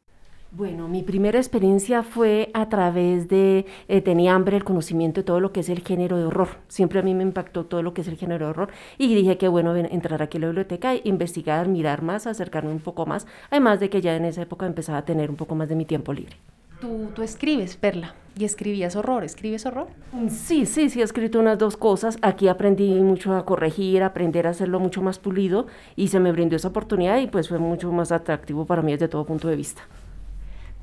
Bueno, 0.57 0.87
mi 0.87 1.03
primera 1.03 1.37
experiencia 1.37 2.01
fue 2.01 2.49
a 2.53 2.69
través 2.69 3.27
de, 3.27 3.65
eh, 3.89 3.99
tenía 3.99 4.35
hambre 4.35 4.55
el 4.55 4.63
conocimiento 4.63 5.19
de 5.19 5.25
todo 5.25 5.41
lo 5.41 5.51
que 5.51 5.59
es 5.59 5.67
el 5.67 5.81
género 5.81 6.17
de 6.17 6.23
horror. 6.23 6.47
Siempre 6.69 6.99
a 6.99 7.01
mí 7.01 7.13
me 7.13 7.23
impactó 7.23 7.65
todo 7.65 7.83
lo 7.83 7.93
que 7.93 7.99
es 7.99 8.07
el 8.07 8.15
género 8.15 8.45
de 8.45 8.51
horror 8.51 8.69
y 8.97 9.13
dije 9.13 9.37
que 9.37 9.49
bueno 9.49 9.75
entrar 9.75 10.21
aquí 10.21 10.37
a 10.37 10.39
la 10.39 10.47
biblioteca, 10.47 10.93
investigar, 11.03 11.67
mirar 11.67 12.03
más, 12.03 12.25
acercarme 12.25 12.71
un 12.71 12.79
poco 12.79 13.05
más, 13.05 13.27
además 13.49 13.81
de 13.81 13.89
que 13.89 13.99
ya 13.99 14.15
en 14.15 14.23
esa 14.23 14.43
época 14.43 14.65
empezaba 14.65 14.99
a 14.99 15.03
tener 15.03 15.29
un 15.29 15.35
poco 15.35 15.55
más 15.55 15.67
de 15.67 15.75
mi 15.75 15.83
tiempo 15.83 16.13
libre. 16.13 16.37
Tú, 16.79 17.09
tú 17.13 17.21
escribes, 17.21 17.75
Perla, 17.75 18.15
y 18.37 18.45
escribías 18.45 18.95
horror. 18.95 19.25
¿Escribes 19.25 19.65
horror? 19.65 19.87
Sí, 20.29 20.65
sí, 20.65 20.89
sí, 20.89 21.01
he 21.01 21.03
escrito 21.03 21.37
unas 21.37 21.57
dos 21.57 21.75
cosas. 21.75 22.17
Aquí 22.21 22.47
aprendí 22.47 22.93
mucho 23.01 23.35
a 23.35 23.43
corregir, 23.43 24.03
aprender 24.03 24.47
a 24.47 24.51
hacerlo 24.51 24.79
mucho 24.79 25.01
más 25.01 25.19
pulido 25.19 25.67
y 25.97 26.07
se 26.07 26.21
me 26.21 26.31
brindó 26.31 26.55
esa 26.55 26.69
oportunidad 26.69 27.19
y 27.19 27.27
pues 27.27 27.49
fue 27.49 27.59
mucho 27.59 27.91
más 27.91 28.13
atractivo 28.13 28.65
para 28.65 28.81
mí 28.81 28.93
desde 28.93 29.09
todo 29.09 29.25
punto 29.25 29.49
de 29.49 29.57
vista. 29.57 29.81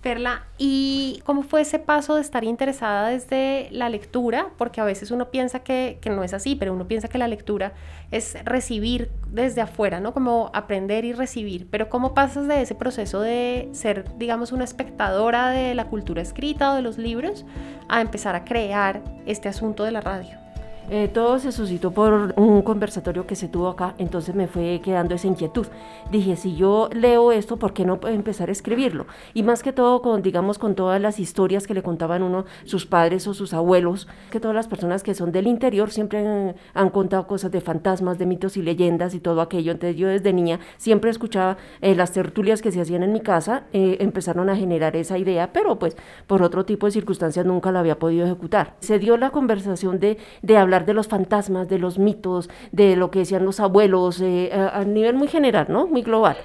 Perla, 0.02 0.42
¿y 0.58 1.20
cómo 1.24 1.44
fue 1.44 1.60
ese 1.60 1.78
paso 1.78 2.16
de 2.16 2.22
estar 2.22 2.42
interesada 2.42 3.08
desde 3.08 3.68
la 3.70 3.88
lectura? 3.88 4.48
Porque 4.58 4.80
a 4.80 4.84
veces 4.84 5.12
uno 5.12 5.30
piensa 5.30 5.60
que, 5.60 5.98
que, 6.00 6.10
no 6.10 6.24
es 6.24 6.34
así, 6.34 6.56
pero 6.56 6.74
uno 6.74 6.88
piensa 6.88 7.06
que 7.06 7.18
la 7.18 7.28
lectura 7.28 7.72
es 8.10 8.36
recibir 8.44 9.12
desde 9.28 9.60
afuera, 9.60 10.00
¿no? 10.00 10.12
Como 10.12 10.50
aprender 10.54 11.04
y 11.04 11.12
recibir. 11.12 11.68
Pero 11.70 11.88
¿cómo 11.88 12.14
pasas 12.14 12.48
de 12.48 12.62
ese 12.62 12.74
proceso 12.74 13.20
de 13.20 13.68
ser, 13.72 14.04
digamos, 14.18 14.50
una 14.50 14.64
espectadora 14.64 15.50
de 15.50 15.74
la 15.76 15.86
cultura 15.86 16.20
escrita 16.20 16.72
o 16.72 16.74
de 16.74 16.82
los 16.82 16.98
libros 16.98 17.44
a 17.88 18.00
empezar 18.00 18.34
a 18.34 18.44
crear 18.44 19.04
este 19.24 19.48
asunto 19.48 19.84
de 19.84 19.92
la 19.92 20.00
radio? 20.00 20.42
Eh, 20.90 21.08
todo 21.08 21.38
se 21.38 21.52
suscitó 21.52 21.92
por 21.92 22.34
un 22.36 22.62
conversatorio 22.62 23.26
que 23.26 23.36
se 23.36 23.48
tuvo 23.48 23.68
acá, 23.68 23.94
entonces 23.98 24.34
me 24.34 24.46
fue 24.46 24.80
quedando 24.84 25.14
esa 25.14 25.26
inquietud. 25.26 25.66
Dije, 26.10 26.36
si 26.36 26.54
yo 26.54 26.90
leo 26.92 27.32
esto, 27.32 27.56
¿por 27.56 27.72
qué 27.72 27.84
no 27.84 27.98
empezar 28.08 28.48
a 28.48 28.52
escribirlo? 28.52 29.06
Y 29.32 29.42
más 29.42 29.62
que 29.62 29.72
todo, 29.72 30.02
con, 30.02 30.22
digamos, 30.22 30.58
con 30.58 30.74
todas 30.74 31.00
las 31.00 31.18
historias 31.18 31.66
que 31.66 31.74
le 31.74 31.82
contaban 31.82 32.22
uno, 32.22 32.44
sus 32.64 32.84
padres 32.84 33.26
o 33.26 33.34
sus 33.34 33.54
abuelos, 33.54 34.08
que 34.30 34.40
todas 34.40 34.54
las 34.54 34.68
personas 34.68 35.02
que 35.02 35.14
son 35.14 35.32
del 35.32 35.46
interior 35.46 35.90
siempre 35.90 36.26
han, 36.26 36.56
han 36.74 36.90
contado 36.90 37.26
cosas 37.26 37.50
de 37.50 37.60
fantasmas, 37.60 38.18
de 38.18 38.26
mitos 38.26 38.56
y 38.56 38.62
leyendas 38.62 39.14
y 39.14 39.20
todo 39.20 39.40
aquello. 39.40 39.72
Entonces 39.72 39.96
yo 39.96 40.08
desde 40.08 40.32
niña 40.32 40.60
siempre 40.76 41.10
escuchaba 41.10 41.56
eh, 41.80 41.94
las 41.94 42.12
tertulias 42.12 42.60
que 42.60 42.72
se 42.72 42.80
hacían 42.80 43.02
en 43.02 43.12
mi 43.12 43.20
casa, 43.20 43.64
eh, 43.72 43.98
empezaron 44.00 44.50
a 44.50 44.56
generar 44.56 44.96
esa 44.96 45.16
idea, 45.16 45.52
pero 45.52 45.78
pues 45.78 45.96
por 46.26 46.42
otro 46.42 46.64
tipo 46.64 46.86
de 46.86 46.92
circunstancias 46.92 47.46
nunca 47.46 47.72
la 47.72 47.80
había 47.80 47.98
podido 47.98 48.26
ejecutar. 48.26 48.74
Se 48.80 48.98
dio 48.98 49.16
la 49.16 49.30
conversación 49.30 49.98
de, 49.98 50.18
de 50.42 50.58
hablar 50.72 50.86
de 50.86 50.94
los 50.94 51.06
fantasmas, 51.06 51.68
de 51.68 51.78
los 51.78 51.98
mitos, 51.98 52.48
de 52.72 52.96
lo 52.96 53.10
que 53.10 53.18
decían 53.18 53.44
los 53.44 53.60
abuelos, 53.60 54.22
eh, 54.22 54.50
a, 54.52 54.82
nivel 54.84 55.16
muy 55.16 55.28
general, 55.28 55.66
¿no? 55.68 55.86
Muy 55.86 56.00
global. 56.00 56.38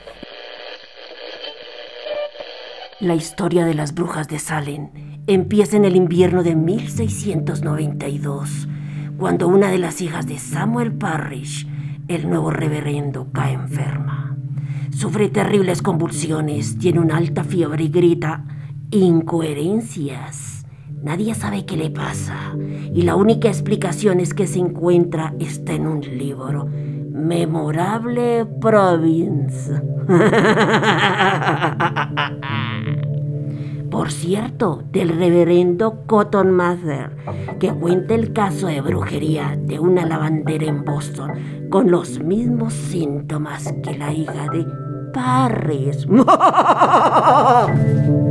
La 3.00 3.16
historia 3.16 3.66
de 3.66 3.74
las 3.74 3.94
brujas 3.94 4.28
de 4.28 4.40
Salem 4.40 4.90
empieza 5.28 5.78
en 5.78 5.86
el 5.86 5.96
invierno 5.96 6.44
de 6.44 6.56
1692, 6.56 8.68
cuando 9.18 9.48
una 9.48 9.72
de 9.72 9.78
las 9.78 10.02
hijas 10.02 10.28
de 10.28 10.40
Samuel 10.40 10.92
Parrish, 10.92 11.66
el 12.10 12.30
nuevo 12.30 12.52
reverendo, 12.52 13.28
cae 13.32 13.54
enferma. 13.54 14.36
Sufre 14.92 15.30
terribles 15.30 15.82
convulsiones, 15.82 16.78
tiene 16.80 17.00
una 17.00 17.16
alta 17.16 17.46
fiebre 17.46 17.86
y 17.86 17.90
grita 17.90 18.44
incoherencias. 18.92 20.57
Nadie 21.02 21.34
sabe 21.36 21.66
qué 21.66 21.78
le 21.78 21.90
pasa 21.90 22.54
y 22.94 23.04
la 23.04 23.16
única 23.16 23.48
explicación 23.48 24.20
es 24.20 24.34
que 24.34 24.48
se 24.48 24.60
encuentra 24.60 25.34
está 25.40 25.72
en 25.74 25.88
un 25.88 26.02
libro, 26.02 26.66
Memorable 26.66 28.46
Province. 28.60 29.82
Por 33.92 34.12
cierto, 34.12 34.84
del 34.92 35.10
reverendo 35.10 36.04
Cotton 36.08 36.50
Mather, 36.52 37.16
que 37.60 37.72
cuenta 37.74 38.16
el 38.16 38.34
caso 38.34 38.68
de 38.68 38.82
brujería 38.82 39.58
de 39.58 39.80
una 39.80 40.06
lavandera 40.06 40.66
en 40.66 40.84
Boston 40.84 41.70
con 41.70 41.90
los 41.90 42.20
mismos 42.20 42.74
síntomas 42.74 43.74
que 43.84 43.98
la 43.98 44.12
hija 44.12 44.48
de 44.52 44.66
Parris. 45.14 46.06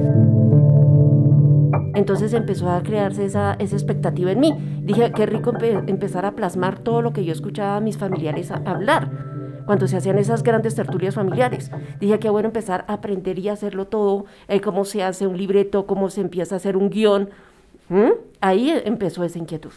Entonces 1.96 2.34
empezó 2.34 2.70
a 2.70 2.82
crearse 2.82 3.24
esa, 3.24 3.56
esa 3.58 3.74
expectativa 3.74 4.30
en 4.30 4.40
mí. 4.40 4.54
Dije, 4.82 5.12
qué 5.12 5.24
rico 5.24 5.50
empe 5.50 5.80
empezar 5.86 6.26
a 6.26 6.32
plasmar 6.32 6.78
todo 6.78 7.00
lo 7.00 7.14
que 7.14 7.24
yo 7.24 7.32
escuchaba 7.32 7.76
a 7.76 7.80
mis 7.80 7.96
familiares 7.96 8.50
hablar 8.50 9.10
cuando 9.64 9.88
se 9.88 9.96
hacían 9.96 10.18
esas 10.18 10.42
grandes 10.42 10.74
tertulias 10.74 11.14
familiares. 11.14 11.70
Dije 11.98 12.18
que 12.18 12.30
bueno 12.30 12.48
empezar 12.48 12.84
a 12.86 12.94
aprender 12.94 13.38
y 13.38 13.48
hacerlo 13.48 13.86
todo, 13.86 14.26
eh, 14.46 14.60
cómo 14.60 14.84
se 14.84 15.02
hace 15.02 15.26
un 15.26 15.38
libreto, 15.38 15.86
cómo 15.86 16.10
se 16.10 16.20
empieza 16.20 16.54
a 16.54 16.58
hacer 16.58 16.76
un 16.76 16.90
guion. 16.90 17.30
¿Mm? 17.88 18.10
Ahí 18.42 18.70
empezó 18.84 19.24
esa 19.24 19.38
inquietud. 19.38 19.72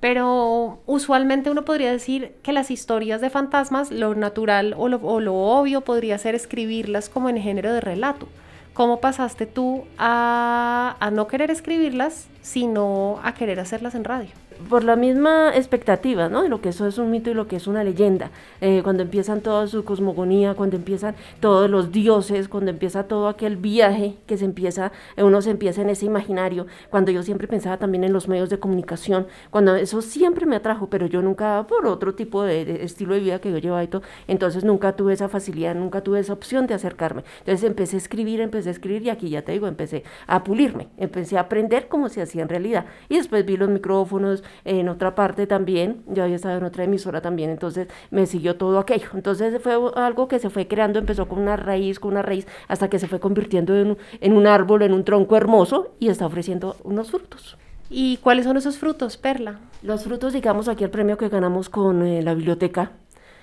Pero 0.00 0.80
usualmente 0.84 1.50
uno 1.50 1.64
podría 1.64 1.92
decir 1.92 2.34
que 2.42 2.52
las 2.52 2.70
historias 2.70 3.20
de 3.20 3.30
fantasmas, 3.30 3.90
lo 3.90 4.14
natural 4.14 4.74
o 4.76 4.88
lo 4.88 5.34
obvio 5.34 5.80
podría 5.80 6.18
ser 6.18 6.34
escribirlas 6.34 7.08
como 7.08 7.28
en 7.28 7.38
género 7.38 7.72
de 7.72 7.80
relato. 7.80 8.28
¿Cómo 8.76 9.00
pasaste 9.00 9.46
tú 9.46 9.86
a, 9.96 10.96
a, 11.00 11.10
no 11.10 11.28
querer 11.28 11.50
escribirlas, 11.50 12.26
sino 12.42 13.18
a 13.22 13.32
querer 13.32 13.58
hacerlas 13.58 13.94
en 13.94 14.04
radio? 14.04 14.28
Por 14.68 14.84
la 14.84 14.96
misma 14.96 15.54
expectativa, 15.54 16.28
¿no? 16.28 16.42
De 16.42 16.48
lo 16.48 16.60
que 16.60 16.70
eso 16.70 16.86
es 16.86 16.98
un 16.98 17.10
mito 17.10 17.30
y 17.30 17.34
lo 17.34 17.46
que 17.46 17.56
es 17.56 17.66
una 17.66 17.84
leyenda. 17.84 18.30
Eh, 18.60 18.80
cuando 18.82 19.02
empiezan 19.02 19.40
toda 19.40 19.66
su 19.66 19.84
cosmogonía, 19.84 20.54
cuando 20.54 20.76
empiezan 20.76 21.14
todos 21.40 21.68
los 21.70 21.92
dioses, 21.92 22.48
cuando 22.48 22.70
empieza 22.70 23.04
todo 23.04 23.28
aquel 23.28 23.56
viaje 23.56 24.16
que 24.26 24.36
se 24.36 24.44
empieza, 24.44 24.92
uno 25.16 25.42
se 25.42 25.50
empieza 25.50 25.82
en 25.82 25.90
ese 25.90 26.06
imaginario. 26.06 26.66
Cuando 26.90 27.10
yo 27.10 27.22
siempre 27.22 27.48
pensaba 27.48 27.76
también 27.76 28.04
en 28.04 28.12
los 28.12 28.28
medios 28.28 28.50
de 28.50 28.58
comunicación, 28.58 29.26
cuando 29.50 29.74
eso 29.76 30.02
siempre 30.02 30.46
me 30.46 30.56
atrajo, 30.56 30.88
pero 30.88 31.06
yo 31.06 31.22
nunca, 31.22 31.66
por 31.68 31.86
otro 31.86 32.14
tipo 32.14 32.42
de, 32.42 32.64
de 32.64 32.84
estilo 32.84 33.14
de 33.14 33.20
vida 33.20 33.40
que 33.40 33.50
yo 33.50 33.58
llevaba 33.58 33.84
y 33.84 33.88
todo, 33.88 34.02
entonces 34.26 34.64
nunca 34.64 34.94
tuve 34.94 35.12
esa 35.12 35.28
facilidad, 35.28 35.74
nunca 35.74 36.00
tuve 36.00 36.20
esa 36.20 36.32
opción 36.32 36.66
de 36.66 36.74
acercarme. 36.74 37.24
Entonces 37.40 37.64
empecé 37.64 37.96
a 37.96 37.98
escribir, 37.98 38.40
empecé 38.40 38.70
a 38.70 38.72
escribir 38.72 39.02
y 39.02 39.10
aquí 39.10 39.28
ya 39.28 39.42
te 39.42 39.52
digo, 39.52 39.66
empecé 39.66 40.02
a 40.26 40.42
pulirme, 40.44 40.88
empecé 40.96 41.36
a 41.36 41.42
aprender 41.42 41.88
cómo 41.88 42.08
se 42.08 42.22
hacía 42.22 42.42
en 42.42 42.48
realidad. 42.48 42.86
Y 43.08 43.16
después 43.16 43.44
vi 43.44 43.56
los 43.56 43.68
micrófonos 43.68 44.42
en 44.64 44.88
otra 44.88 45.14
parte 45.14 45.46
también, 45.46 46.02
yo 46.06 46.24
había 46.24 46.36
estado 46.36 46.58
en 46.58 46.64
otra 46.64 46.84
emisora 46.84 47.20
también, 47.20 47.50
entonces 47.50 47.88
me 48.10 48.26
siguió 48.26 48.56
todo 48.56 48.78
aquello. 48.78 49.08
Entonces 49.14 49.60
fue 49.62 49.74
algo 49.96 50.28
que 50.28 50.38
se 50.38 50.50
fue 50.50 50.66
creando, 50.68 50.98
empezó 50.98 51.28
con 51.28 51.38
una 51.38 51.56
raíz, 51.56 52.00
con 52.00 52.12
una 52.12 52.22
raíz, 52.22 52.46
hasta 52.68 52.88
que 52.88 52.98
se 52.98 53.06
fue 53.08 53.20
convirtiendo 53.20 53.76
en, 53.76 53.96
en 54.20 54.32
un 54.32 54.46
árbol, 54.46 54.82
en 54.82 54.92
un 54.92 55.04
tronco 55.04 55.36
hermoso 55.36 55.94
y 55.98 56.08
está 56.08 56.26
ofreciendo 56.26 56.76
unos 56.84 57.10
frutos. 57.10 57.56
¿Y 57.88 58.16
cuáles 58.18 58.44
son 58.44 58.56
esos 58.56 58.78
frutos, 58.78 59.16
Perla? 59.16 59.60
Los 59.82 60.04
frutos, 60.04 60.32
digamos, 60.32 60.68
aquí 60.68 60.82
el 60.82 60.90
premio 60.90 61.16
que 61.16 61.28
ganamos 61.28 61.68
con 61.68 62.04
eh, 62.04 62.22
la 62.22 62.34
biblioteca, 62.34 62.92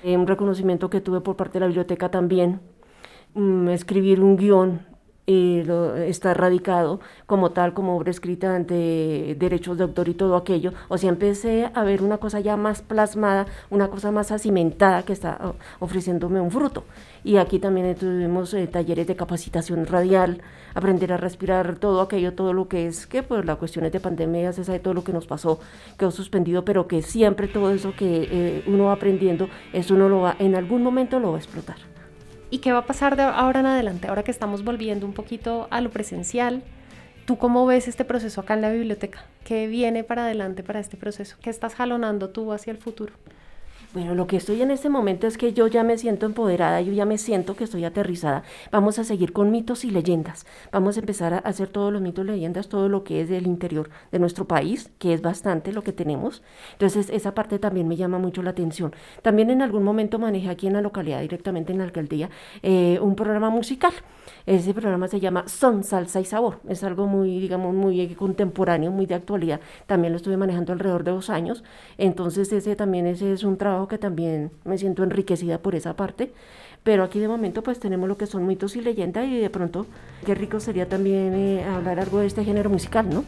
eh, 0.04 0.18
un 0.18 0.28
reconocimiento 0.28 0.90
que 0.90 1.00
tuve 1.00 1.22
por 1.22 1.38
parte 1.38 1.54
de 1.54 1.60
la 1.62 1.68
biblioteca 1.68 2.10
también, 2.10 2.60
mm, 3.36 3.70
escribir 3.70 4.20
un 4.22 4.36
guion 4.36 4.93
y 5.26 5.64
lo, 5.64 5.96
está 5.96 6.34
radicado 6.34 7.00
como 7.26 7.52
tal, 7.52 7.74
como 7.74 7.96
obra 7.96 8.12
escrita 8.12 8.56
ante 8.56 9.36
derechos 9.40 9.78
de 9.78 9.84
autor 9.84 10.10
y 10.10 10.14
todo 10.14 10.36
aquello. 10.36 10.74
O 10.90 10.98
sea, 10.98 11.10
empecé 11.10 11.70
a 11.74 11.84
ver 11.84 12.02
una 12.02 12.18
cosa 12.18 12.40
ya 12.40 12.58
más 12.58 12.82
plasmada, 12.82 13.46
una 13.70 13.90
cosa 13.90 14.12
más 14.12 14.32
acimentada 14.32 15.04
que 15.04 15.14
está 15.14 15.54
ofreciéndome 15.80 16.42
un 16.42 16.52
fruto. 16.52 16.84
Y 17.24 17.38
aquí 17.38 17.60
también 17.60 17.96
tuvimos 17.96 18.54
eh, 18.54 18.68
talleres 18.68 19.08
de 19.08 19.16
capacitación 19.16 19.86
radial, 19.86 20.42
aprender 20.74 21.14
a 21.14 21.18
respirar 21.18 21.78
todo 21.78 22.02
aquello, 22.02 22.34
todo 22.34 22.52
lo 22.52 22.68
que 22.68 22.88
es, 22.88 23.08
que 23.08 23.24
pues 23.24 23.46
las 23.46 23.58
cuestiones 23.58 23.94
de 23.94 24.02
pandemia, 24.02 24.52
se 24.52 24.66
sabe 24.66 24.80
todo 24.80 24.94
lo 24.94 25.06
que 25.06 25.14
nos 25.14 25.26
pasó, 25.26 25.60
quedó 25.98 26.12
suspendido, 26.12 26.66
pero 26.66 26.88
que 26.88 27.02
siempre 27.02 27.48
todo 27.48 27.72
eso 27.72 27.94
que 27.98 28.28
eh, 28.30 28.64
uno 28.68 28.86
va 28.86 28.94
aprendiendo, 28.94 29.48
eso 29.72 29.94
uno 29.94 30.10
lo 30.10 30.22
va, 30.22 30.36
en 30.40 30.56
algún 30.56 30.84
momento 30.84 31.20
lo 31.20 31.32
va 31.32 31.38
a 31.38 31.40
explotar. 31.40 31.93
¿Y 32.54 32.60
qué 32.60 32.72
va 32.72 32.78
a 32.78 32.86
pasar 32.86 33.16
de 33.16 33.24
ahora 33.24 33.62
en 33.62 33.66
adelante? 33.66 34.08
Ahora 34.08 34.22
que 34.22 34.30
estamos 34.30 34.64
volviendo 34.64 35.08
un 35.08 35.14
poquito 35.14 35.68
a 35.72 35.82
lo 35.82 35.90
presencial, 35.90 36.62
¿tú 37.26 37.40
cómo 37.40 37.66
ves 37.66 37.88
este 37.88 38.06
proceso 38.06 38.42
acá 38.42 38.54
en 38.54 38.62
la 38.62 38.70
biblioteca? 38.70 39.26
¿Qué 39.44 39.66
viene 39.66 40.04
para 40.04 40.26
adelante 40.26 40.62
para 40.62 40.80
este 40.80 40.96
proceso? 40.96 41.36
¿Qué 41.42 41.50
estás 41.50 41.74
jalonando 41.74 42.30
tú 42.30 42.54
hacia 42.54 42.70
el 42.70 42.78
futuro? 42.78 43.14
Bueno, 43.94 44.16
lo 44.16 44.26
que 44.26 44.38
estoy 44.38 44.60
en 44.64 44.72
este 44.72 44.90
momento 44.90 45.28
es 45.28 45.38
que 45.38 45.54
yo 45.54 45.68
ya 45.68 45.84
me 45.84 46.00
siento 46.00 46.26
empoderada, 46.26 46.82
yo 46.82 46.92
ya 46.94 47.06
me 47.06 47.20
siento 47.20 47.56
que 47.56 47.66
estoy 47.66 47.86
aterrizada. 47.86 48.42
Vamos 48.72 48.98
a 48.98 49.04
seguir 49.04 49.34
con 49.34 49.52
mitos 49.52 49.86
y 49.86 49.92
leyendas. 49.92 50.48
Vamos 50.72 50.98
a 50.98 51.02
empezar 51.02 51.36
a 51.36 51.38
hacer 51.38 51.68
todos 51.68 51.94
los 51.94 52.02
mitos 52.02 52.26
y 52.26 52.30
leyendas, 52.30 52.70
todo 52.70 52.90
lo 52.90 53.04
que 53.04 53.22
es 53.22 53.30
del 53.30 53.46
interior 53.46 53.92
de 54.12 54.18
nuestro 54.18 54.46
país, 54.46 54.90
que 54.98 55.14
es 55.14 55.22
bastante 55.22 55.72
lo 55.72 55.84
que 55.84 55.92
tenemos. 55.94 56.42
Entonces, 56.72 57.12
esa 57.12 57.36
parte 57.36 57.60
también 57.60 57.88
me 57.88 57.96
llama 57.96 58.18
mucho 58.18 58.42
la 58.42 58.50
atención. 58.50 58.96
También 59.22 59.52
en 59.52 59.62
algún 59.62 59.84
momento 59.84 60.18
manejé 60.18 60.50
aquí 60.50 60.66
en 60.66 60.74
la 60.74 60.82
localidad, 60.82 61.22
directamente 61.22 61.72
en 61.72 61.78
la 61.78 61.84
alcaldía, 61.84 62.32
eh, 62.64 62.98
un 63.00 63.16
programa 63.16 63.52
musical. 63.52 63.94
Ese 64.46 64.74
programa 64.74 65.08
se 65.08 65.20
llama 65.20 65.48
Son, 65.48 65.84
Salsa 65.84 66.20
y 66.20 66.26
Sabor. 66.26 66.60
Es 66.68 66.84
algo 66.84 67.08
muy, 67.08 67.40
digamos, 67.40 67.74
muy 67.74 68.14
contemporáneo, 68.16 68.92
muy 68.92 69.06
de 69.06 69.16
actualidad. 69.16 69.62
También 69.86 70.12
lo 70.12 70.18
estuve 70.18 70.36
manejando 70.36 70.74
alrededor 70.74 71.04
de 71.04 71.12
dos 71.12 71.30
años. 71.30 71.64
Entonces, 71.98 72.52
ese 72.52 72.76
también 72.76 73.08
ese 73.08 73.32
es 73.32 73.44
un 73.44 73.58
trabajo 73.58 73.88
que 73.88 73.98
también 73.98 74.52
me 74.66 74.78
siento 74.78 75.04
enriquecida 75.04 75.60
por 75.60 75.76
esa 75.76 75.96
parte. 75.96 76.34
Pero 76.84 77.04
aquí 77.04 77.20
de 77.20 77.30
momento 77.30 77.64
pues 77.64 77.80
tenemos 77.80 78.10
lo 78.10 78.18
que 78.18 78.28
son 78.28 78.46
mitos 78.46 78.76
y 78.76 78.82
leyendas 78.82 79.26
y 79.26 79.40
de 79.40 79.50
pronto 79.50 79.86
qué 80.26 80.36
rico 80.36 80.60
sería 80.60 80.90
también 80.90 81.34
eh, 81.34 81.64
hablar 81.64 82.00
algo 82.00 82.20
de 82.20 82.28
este 82.28 82.44
género 82.44 82.70
musical, 82.70 83.10
¿no? 83.10 83.24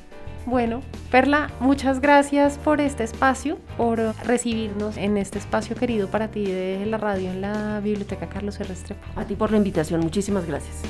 Bueno, 0.46 0.82
Perla, 1.10 1.50
muchas 1.60 2.02
gracias 2.02 2.60
por 2.60 2.80
este 2.80 3.04
espacio, 3.04 3.58
por 3.78 4.00
recibirnos 4.26 4.96
en 4.98 5.18
este 5.18 5.40
espacio 5.40 5.76
querido 5.76 6.08
para 6.08 6.28
ti 6.28 6.46
de 6.46 6.86
la 6.86 6.98
radio 6.98 7.32
en 7.32 7.42
la 7.42 7.80
Biblioteca 7.80 8.30
Carlos 8.30 8.60
R. 8.60 8.70
Restrepo. 8.70 9.02
A 9.16 9.26
ti 9.26 9.36
por 9.36 9.50
la 9.52 9.58
invitación, 9.58 10.02
muchísimas 10.02 10.46
gracias. 10.46 10.84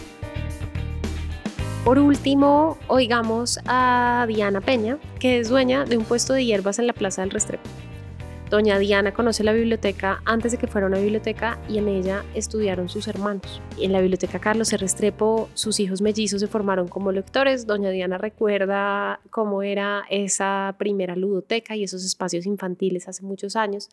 Por 1.85 1.99
último, 1.99 2.79
oigamos 2.87 3.59
a 3.67 4.25
Diana 4.27 4.59
Peña, 4.59 4.97
que 5.19 5.37
es 5.37 5.49
dueña 5.49 5.85
de 5.85 5.99
un 5.99 6.03
puesto 6.03 6.33
de 6.33 6.43
hierbas 6.43 6.79
en 6.79 6.87
la 6.87 6.93
Plaza 6.93 7.21
del 7.21 7.29
Restrepo. 7.29 7.69
Doña 8.49 8.79
Diana 8.79 9.13
conoce 9.13 9.43
la 9.43 9.53
biblioteca 9.53 10.19
antes 10.25 10.51
de 10.51 10.57
que 10.57 10.65
fuera 10.65 10.87
una 10.87 10.97
biblioteca 10.97 11.59
y 11.69 11.77
en 11.77 11.87
ella 11.87 12.25
estudiaron 12.33 12.89
sus 12.89 13.07
hermanos. 13.07 13.61
En 13.79 13.91
la 13.91 14.01
biblioteca 14.01 14.39
Carlos 14.39 14.73
R. 14.73 14.81
Restrepo, 14.81 15.47
sus 15.53 15.79
hijos 15.79 16.01
mellizos 16.01 16.41
se 16.41 16.47
formaron 16.47 16.87
como 16.87 17.11
lectores. 17.11 17.67
Doña 17.67 17.91
Diana 17.91 18.17
recuerda 18.17 19.19
cómo 19.29 19.61
era 19.61 20.05
esa 20.09 20.73
primera 20.79 21.15
ludoteca 21.15 21.75
y 21.75 21.83
esos 21.83 22.03
espacios 22.03 22.47
infantiles 22.47 23.07
hace 23.07 23.21
muchos 23.21 23.55
años. 23.55 23.89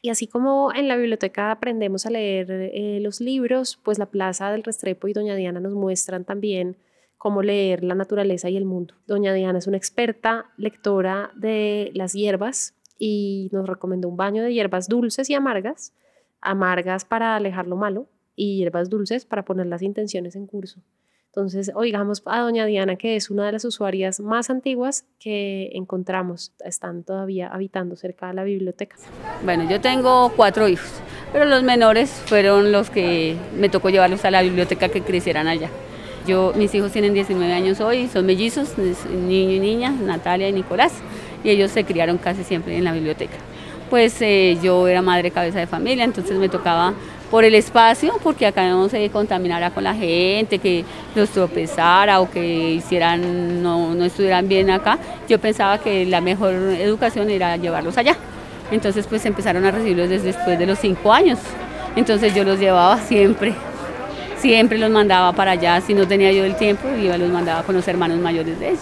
Y 0.00 0.08
así 0.08 0.26
como 0.28 0.72
en 0.74 0.88
la 0.88 0.96
biblioteca 0.96 1.50
aprendemos 1.50 2.06
a 2.06 2.10
leer 2.10 2.50
eh, 2.50 3.00
los 3.02 3.20
libros, 3.20 3.78
pues 3.82 3.98
la 3.98 4.06
Plaza 4.06 4.50
del 4.50 4.64
Restrepo 4.64 5.08
y 5.08 5.12
Doña 5.12 5.34
Diana 5.34 5.60
nos 5.60 5.74
muestran 5.74 6.24
también 6.24 6.78
cómo 7.18 7.42
leer 7.42 7.82
la 7.84 7.94
naturaleza 7.94 8.50
y 8.50 8.56
el 8.56 8.64
mundo. 8.64 8.94
Doña 9.06 9.32
Diana 9.32 9.58
es 9.58 9.66
una 9.66 9.76
experta 9.76 10.46
lectora 10.56 11.30
de 11.34 11.90
las 11.94 12.12
hierbas 12.12 12.74
y 12.98 13.48
nos 13.52 13.68
recomendó 13.68 14.08
un 14.08 14.16
baño 14.16 14.42
de 14.42 14.52
hierbas 14.52 14.88
dulces 14.88 15.30
y 15.30 15.34
amargas, 15.34 15.92
amargas 16.40 17.04
para 17.04 17.36
alejar 17.36 17.66
lo 17.66 17.76
malo 17.76 18.08
y 18.36 18.58
hierbas 18.58 18.90
dulces 18.90 19.24
para 19.24 19.44
poner 19.44 19.66
las 19.66 19.82
intenciones 19.82 20.36
en 20.36 20.46
curso. 20.46 20.80
Entonces, 21.36 21.72
oigamos 21.74 22.22
a 22.26 22.42
doña 22.42 22.64
Diana, 22.64 22.94
que 22.94 23.16
es 23.16 23.28
una 23.28 23.46
de 23.46 23.50
las 23.50 23.64
usuarias 23.64 24.20
más 24.20 24.50
antiguas 24.50 25.04
que 25.18 25.70
encontramos, 25.72 26.52
están 26.64 27.02
todavía 27.02 27.48
habitando 27.48 27.96
cerca 27.96 28.28
de 28.28 28.34
la 28.34 28.44
biblioteca. 28.44 28.94
Bueno, 29.44 29.68
yo 29.68 29.80
tengo 29.80 30.32
cuatro 30.36 30.68
hijos, 30.68 30.92
pero 31.32 31.44
los 31.46 31.64
menores 31.64 32.10
fueron 32.26 32.70
los 32.70 32.88
que 32.88 33.36
me 33.58 33.68
tocó 33.68 33.90
llevarlos 33.90 34.24
a 34.24 34.30
la 34.30 34.42
biblioteca 34.42 34.90
que 34.90 35.02
crecieran 35.02 35.48
allá. 35.48 35.70
Yo, 36.26 36.52
mis 36.56 36.74
hijos 36.74 36.92
tienen 36.92 37.12
19 37.12 37.52
años 37.52 37.80
hoy, 37.80 38.08
son 38.08 38.24
mellizos, 38.24 38.78
niño 38.78 39.52
y 39.52 39.60
niña, 39.60 39.90
Natalia 39.90 40.48
y 40.48 40.52
Nicolás 40.52 40.92
y 41.44 41.50
ellos 41.50 41.70
se 41.70 41.84
criaron 41.84 42.18
casi 42.18 42.42
siempre 42.42 42.76
en 42.76 42.84
la 42.84 42.92
biblioteca. 42.92 43.36
Pues 43.90 44.20
eh, 44.22 44.58
yo 44.62 44.88
era 44.88 45.02
madre 45.02 45.30
cabeza 45.30 45.58
de 45.58 45.66
familia, 45.66 46.04
entonces 46.04 46.38
me 46.38 46.48
tocaba 46.48 46.94
por 47.30 47.44
el 47.44 47.54
espacio, 47.54 48.14
porque 48.22 48.46
acá 48.46 48.68
no 48.68 48.88
se 48.88 49.10
contaminara 49.10 49.70
con 49.70 49.84
la 49.84 49.94
gente, 49.94 50.58
que 50.58 50.84
los 51.14 51.30
tropezara 51.30 52.20
o 52.20 52.30
que 52.30 52.72
hicieran, 52.72 53.62
no, 53.62 53.94
no 53.94 54.04
estuvieran 54.04 54.48
bien 54.48 54.70
acá. 54.70 54.98
Yo 55.28 55.38
pensaba 55.38 55.78
que 55.78 56.06
la 56.06 56.20
mejor 56.20 56.54
educación 56.54 57.30
era 57.30 57.56
llevarlos 57.56 57.98
allá. 57.98 58.16
Entonces 58.70 59.06
pues 59.06 59.26
empezaron 59.26 59.64
a 59.64 59.70
recibirlos 59.70 60.08
desde 60.08 60.28
después 60.28 60.58
de 60.58 60.66
los 60.66 60.78
cinco 60.78 61.12
años. 61.12 61.38
Entonces 61.96 62.34
yo 62.34 62.44
los 62.44 62.58
llevaba 62.58 62.98
siempre, 62.98 63.54
siempre 64.44 64.76
los 64.76 64.90
mandaba 64.90 65.32
para 65.32 65.52
allá. 65.52 65.80
Si 65.80 65.94
no 65.94 66.06
tenía 66.06 66.30
yo 66.30 66.44
el 66.44 66.54
tiempo, 66.54 66.86
iba 67.02 67.16
los 67.16 67.30
mandaba 67.30 67.62
con 67.62 67.74
los 67.74 67.88
hermanos 67.88 68.18
mayores 68.18 68.60
de 68.60 68.68
ellos. 68.68 68.80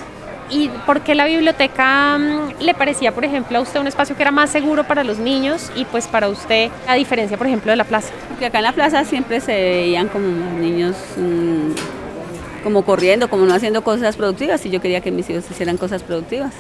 ¿Y 0.51 0.69
por 0.87 1.03
qué 1.03 1.15
la 1.15 1.25
biblioteca 1.25 2.19
mm, 2.19 2.63
le 2.63 2.75
parecía, 2.75 3.13
por 3.13 3.25
ejemplo, 3.25 3.59
a 3.59 3.61
usted 3.61 3.79
un 3.79 3.87
espacio 3.87 4.17
que 4.17 4.23
era 4.23 4.33
más 4.33 4.51
seguro 4.51 4.83
para 4.85 5.05
los 5.05 5.19
niños 5.19 5.71
y 5.77 5.85
pues 5.85 6.09
para 6.09 6.29
usted, 6.29 6.71
a 6.89 6.97
diferencia, 6.97 7.39
por 7.39 7.47
ejemplo, 7.47 7.71
de 7.71 7.77
la 7.77 7.85
plaza? 7.85 8.13
Porque 8.29 8.47
acá 8.47 8.59
en 8.59 8.65
la 8.65 8.73
plaza 8.73 9.05
siempre 9.05 9.41
se 9.41 9.53
veían 9.53 10.09
como 10.09 10.27
niños 10.59 10.97
mm, 11.17 12.65
como 12.65 12.85
corriendo, 12.85 13.31
como 13.31 13.47
no 13.47 13.55
haciendo 13.55 13.83
cosas 13.83 14.17
productivas 14.17 14.67
y 14.67 14.71
yo 14.71 14.81
quería 14.81 15.01
que 15.01 15.13
mis 15.13 15.31
hijos 15.31 15.45
hicieran 15.49 15.77
cosas 15.77 16.03
productivas. 16.03 16.53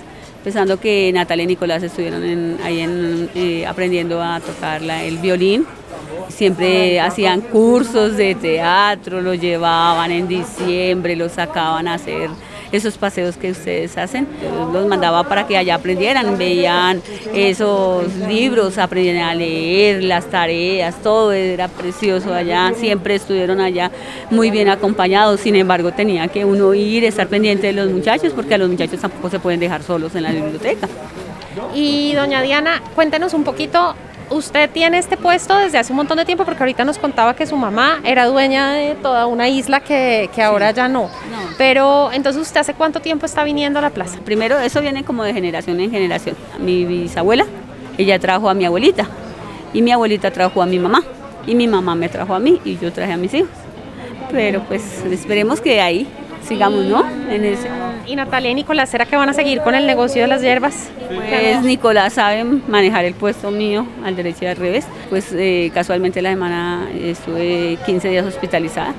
Pensando 0.43 0.81
que 0.81 1.13
Natalia 1.13 1.45
y 1.45 1.47
Nicolás 1.47 1.83
estuvieron 1.85 2.59
ahí 2.65 2.81
en, 2.81 3.31
eh, 3.35 3.65
aprendiendo 3.65 4.21
a 4.21 4.41
tocar 4.41 4.83
el 4.83 5.19
violín, 5.19 5.65
siempre 6.29 7.01
hacían 7.01 7.43
cursos 7.43 8.17
de 8.17 8.35
teatro, 8.35 9.21
lo 9.21 9.35
llevaban 9.35 10.11
en 10.11 10.27
diciembre, 10.27 11.15
lo 11.15 11.29
sacaban 11.29 11.87
a 11.87 11.95
hacer 11.95 12.29
esos 12.73 12.97
paseos 12.97 13.37
que 13.37 13.51
ustedes 13.51 13.97
hacen. 13.99 14.27
Los 14.73 14.87
mandaba 14.87 15.25
para 15.25 15.47
que 15.47 15.57
allá 15.57 15.77
aprendieran, 15.77 16.39
veían 16.39 17.03
esos 17.35 18.13
libros, 18.29 18.79
aprendían 18.79 19.19
a 19.19 19.35
leer, 19.35 20.03
las 20.03 20.27
tareas, 20.27 20.97
todo 21.03 21.33
era 21.33 21.69
precioso 21.69 22.35
allá, 22.35 22.73
siempre 22.75 23.15
estuvieron 23.15 23.61
allá 23.61 23.91
muy 24.31 24.51
bien 24.51 24.69
acompañados, 24.69 25.41
sin 25.41 25.55
embargo 25.57 25.93
tenía 25.93 26.29
que 26.29 26.45
uno 26.45 26.75
ir, 26.75 27.05
estar 27.05 27.29
pendiente 27.29 27.69
de 27.69 27.73
los 27.75 27.91
muchachos, 27.91 28.33
porque 28.35 28.55
a 28.55 28.59
los 28.59 28.69
muchachos 28.69 29.01
tampoco 29.01 29.31
se 29.31 29.39
pueden 29.39 29.61
dejar 29.61 29.83
solos 29.83 30.15
en 30.15 30.23
la 30.23 30.33
biblioteca. 30.33 30.89
Y 31.75 32.15
doña 32.15 32.41
Diana, 32.41 32.83
cuéntenos 32.95 33.35
un 33.35 33.45
poquito 33.45 33.95
usted 34.33 34.71
tiene 34.71 34.99
este 34.99 35.17
puesto 35.17 35.57
desde 35.57 35.79
hace 35.79 35.93
un 35.93 35.99
montón 35.99 36.17
de 36.17 36.25
tiempo 36.25 36.45
porque 36.45 36.63
ahorita 36.63 36.85
nos 36.85 36.99
contaba 36.99 37.35
que 37.37 37.47
su 37.47 37.57
mamá 37.57 38.01
era 38.05 38.27
dueña 38.27 38.73
de 38.73 38.95
toda 38.95 39.27
una 39.27 39.49
isla 39.49 39.81
que, 39.81 40.31
que 40.35 40.43
ahora 40.43 40.71
ya 40.71 40.89
no. 40.89 41.11
Pero 41.59 42.11
entonces 42.13 42.43
usted 42.43 42.61
hace 42.61 42.75
cuánto 42.75 43.01
tiempo 43.01 43.27
está 43.27 43.45
viniendo 43.45 43.79
a 43.79 43.83
la 43.83 43.91
plaza? 43.91 44.19
Primero 44.25 44.59
eso 44.59 44.81
viene 44.81 45.05
como 45.05 45.25
de 45.25 45.33
generación 45.33 45.81
en 45.81 45.91
generación. 45.91 46.37
Mi 46.59 46.85
bisabuela, 46.85 47.47
ella 47.99 48.19
trajo 48.19 48.49
a 48.49 48.55
mi 48.55 48.65
abuelita 48.65 49.07
y 49.73 49.83
mi 49.83 49.93
abuelita 49.93 50.31
trajo 50.31 50.63
a 50.63 50.67
mi 50.67 50.79
mamá 50.79 51.03
y 51.47 51.55
mi 51.55 51.67
mamá 51.67 51.95
me 51.95 52.09
trajo 52.09 52.35
a 52.35 52.39
mí 52.39 52.61
y 52.65 52.79
yo 52.79 52.93
traje 52.93 53.13
a 53.13 53.17
mis 53.17 53.35
hijos. 53.35 53.51
Pero 54.31 54.63
pues 54.65 55.05
esperemos 55.11 55.61
que 55.61 55.81
ahí 55.81 56.09
sigamos, 56.47 56.85
¿no? 56.85 57.05
En 57.31 57.45
ese. 57.45 57.69
¿Y 58.07 58.17
Natalia 58.17 58.51
y 58.51 58.55
Nicolás, 58.55 58.91
será 58.91 59.07
que 59.07 59.17
van 59.17 59.29
a 59.29 59.33
seguir 59.33 59.61
con 59.61 59.75
el 59.75 59.87
negocio 59.87 60.23
de 60.23 60.29
las 60.29 60.43
hierbas? 60.43 60.91
Pues 61.09 61.63
Nicolás 61.63 62.15
sabe 62.15 62.45
manejar 62.45 63.05
el 63.05 63.15
puesto 63.15 63.51
mío 63.51 63.87
al 64.05 64.17
derecho 64.17 64.45
y 64.45 64.47
al 64.49 64.57
revés. 64.57 64.87
Pues 65.09 65.33
eh, 65.33 65.71
casualmente 65.73 66.21
la 66.23 66.31
semana 66.31 66.89
estuve 66.95 67.79
15 67.87 68.09
días 68.09 68.27
hospitalizada 68.27 68.95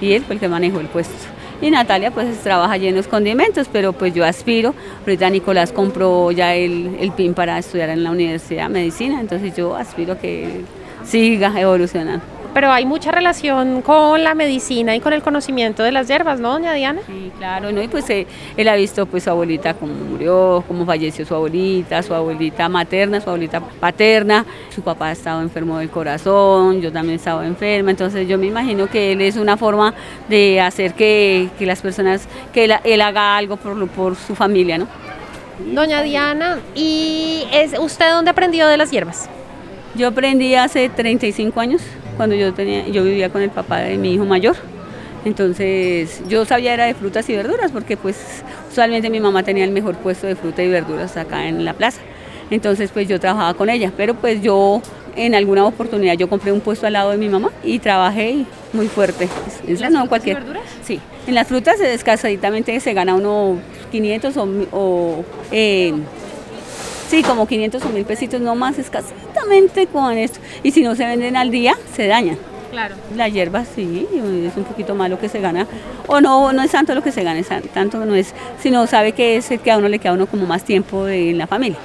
y 0.00 0.12
él 0.12 0.22
fue 0.24 0.34
el 0.34 0.40
que 0.40 0.48
manejó 0.48 0.80
el 0.80 0.86
puesto. 0.86 1.14
Y 1.62 1.70
Natalia 1.70 2.10
pues 2.10 2.38
trabaja 2.40 2.76
lleno 2.76 3.00
de 3.00 3.08
condimentos, 3.08 3.68
pero 3.72 3.92
pues 3.92 4.12
yo 4.12 4.24
aspiro. 4.24 4.74
Ahorita 5.00 5.30
Nicolás 5.30 5.72
compró 5.72 6.30
ya 6.32 6.54
el, 6.54 6.96
el 7.00 7.12
PIN 7.12 7.32
para 7.32 7.58
estudiar 7.58 7.88
en 7.90 8.04
la 8.04 8.10
Universidad 8.10 8.64
de 8.64 8.68
Medicina, 8.70 9.20
entonces 9.20 9.56
yo 9.56 9.74
aspiro 9.74 10.18
que 10.18 10.62
siga 11.04 11.58
evolucionando 11.58 12.43
pero 12.54 12.70
hay 12.70 12.86
mucha 12.86 13.10
relación 13.10 13.82
con 13.82 14.22
la 14.22 14.34
medicina 14.34 14.94
y 14.94 15.00
con 15.00 15.12
el 15.12 15.22
conocimiento 15.22 15.82
de 15.82 15.90
las 15.92 16.06
hierbas, 16.08 16.38
¿no, 16.38 16.52
doña 16.52 16.72
Diana? 16.72 17.00
Sí, 17.06 17.32
claro, 17.36 17.72
¿no? 17.72 17.82
y 17.82 17.88
pues 17.88 18.08
eh, 18.10 18.26
él 18.56 18.68
ha 18.68 18.76
visto 18.76 19.06
pues 19.06 19.24
su 19.24 19.30
abuelita 19.30 19.74
cómo 19.74 19.92
murió, 19.92 20.62
cómo 20.66 20.86
falleció 20.86 21.26
su 21.26 21.34
abuelita, 21.34 22.02
su 22.02 22.14
abuelita 22.14 22.68
materna, 22.68 23.20
su 23.20 23.28
abuelita 23.28 23.60
paterna, 23.60 24.46
su 24.74 24.82
papá 24.82 25.08
ha 25.08 25.12
estado 25.12 25.42
enfermo 25.42 25.78
del 25.78 25.90
corazón, 25.90 26.80
yo 26.80 26.92
también 26.92 27.14
he 27.14 27.16
estado 27.16 27.42
enferma, 27.42 27.90
entonces 27.90 28.28
yo 28.28 28.38
me 28.38 28.46
imagino 28.46 28.86
que 28.86 29.12
él 29.12 29.20
es 29.20 29.36
una 29.36 29.56
forma 29.56 29.92
de 30.28 30.60
hacer 30.60 30.94
que, 30.94 31.50
las 31.58 31.82
personas, 31.82 32.28
que 32.52 32.64
él, 32.84 33.00
haga 33.00 33.36
algo 33.36 33.56
por, 33.56 33.88
por 33.88 34.14
su 34.14 34.34
familia, 34.34 34.78
¿no? 34.78 34.86
Doña 35.72 36.02
Diana, 36.02 36.58
¿y 36.74 37.44
es 37.52 37.78
usted 37.78 38.10
dónde 38.10 38.30
aprendió 38.30 38.68
de 38.68 38.76
las 38.76 38.90
hierbas? 38.90 39.28
Yo 39.96 40.08
aprendí 40.08 40.54
hace 40.54 40.88
35 40.88 41.60
años 41.60 41.82
cuando 42.16 42.34
yo, 42.34 42.52
tenía, 42.52 42.86
yo 42.88 43.04
vivía 43.04 43.30
con 43.30 43.42
el 43.42 43.50
papá 43.50 43.78
de 43.78 43.96
mi 43.96 44.14
hijo 44.14 44.24
mayor. 44.24 44.56
Entonces 45.24 46.22
yo 46.28 46.44
sabía 46.44 46.74
era 46.74 46.84
de 46.84 46.94
frutas 46.94 47.28
y 47.30 47.36
verduras 47.36 47.70
porque 47.70 47.96
pues 47.96 48.42
usualmente 48.70 49.08
mi 49.08 49.20
mamá 49.20 49.42
tenía 49.42 49.64
el 49.64 49.70
mejor 49.70 49.96
puesto 49.96 50.26
de 50.26 50.36
fruta 50.36 50.62
y 50.62 50.68
verduras 50.68 51.16
acá 51.16 51.48
en 51.48 51.64
la 51.64 51.72
plaza. 51.74 52.00
Entonces 52.50 52.90
pues 52.92 53.08
yo 53.08 53.18
trabajaba 53.18 53.54
con 53.54 53.70
ella, 53.70 53.92
pero 53.96 54.14
pues 54.14 54.42
yo 54.42 54.82
en 55.16 55.34
alguna 55.34 55.64
oportunidad 55.64 56.14
yo 56.14 56.28
compré 56.28 56.52
un 56.52 56.60
puesto 56.60 56.86
al 56.86 56.94
lado 56.94 57.12
de 57.12 57.16
mi 57.16 57.28
mamá 57.28 57.50
y 57.62 57.78
trabajé 57.78 58.44
muy 58.72 58.88
fuerte. 58.88 59.28
¿En 59.66 59.80
las 59.80 59.92
no 59.92 60.08
cualquier. 60.08 60.36
verduras? 60.36 60.64
Sí. 60.82 61.00
En 61.26 61.34
las 61.34 61.46
frutas 61.46 61.80
escasaditamente 61.80 62.78
se 62.80 62.92
gana 62.92 63.14
uno 63.14 63.58
500 63.92 64.34
o, 64.72 65.24
eh, 65.52 65.94
Sí, 67.08 67.22
como 67.22 67.46
500 67.46 67.84
o 67.84 67.88
1000 67.90 68.04
pesitos, 68.04 68.40
no 68.40 68.54
más 68.54 68.78
escasamente 68.78 69.86
con 69.86 70.16
esto. 70.16 70.40
Y 70.62 70.70
si 70.70 70.82
no 70.82 70.94
se 70.94 71.04
venden 71.04 71.36
al 71.36 71.50
día, 71.50 71.74
se 71.94 72.06
dañan. 72.06 72.38
Claro. 72.70 72.96
La 73.14 73.28
hierba 73.28 73.64
sí, 73.64 74.08
es 74.12 74.56
un 74.56 74.64
poquito 74.64 74.94
más 74.96 75.08
lo 75.08 75.18
que 75.18 75.28
se 75.28 75.40
gana. 75.40 75.66
O 76.08 76.20
no, 76.20 76.52
no 76.52 76.62
es 76.62 76.72
tanto 76.72 76.94
lo 76.94 77.02
que 77.02 77.12
se 77.12 77.22
gana, 77.22 77.38
es 77.38 77.48
tanto 77.72 78.04
no 78.04 78.14
es, 78.14 78.34
sino 78.60 78.86
sabe 78.86 79.12
que 79.12 79.36
es 79.36 79.48
que 79.62 79.70
a 79.70 79.78
uno 79.78 79.88
le 79.88 80.00
queda 80.00 80.12
uno 80.14 80.26
como 80.26 80.44
más 80.46 80.64
tiempo 80.64 81.06
en 81.06 81.38
la 81.38 81.46
familia. 81.46 81.78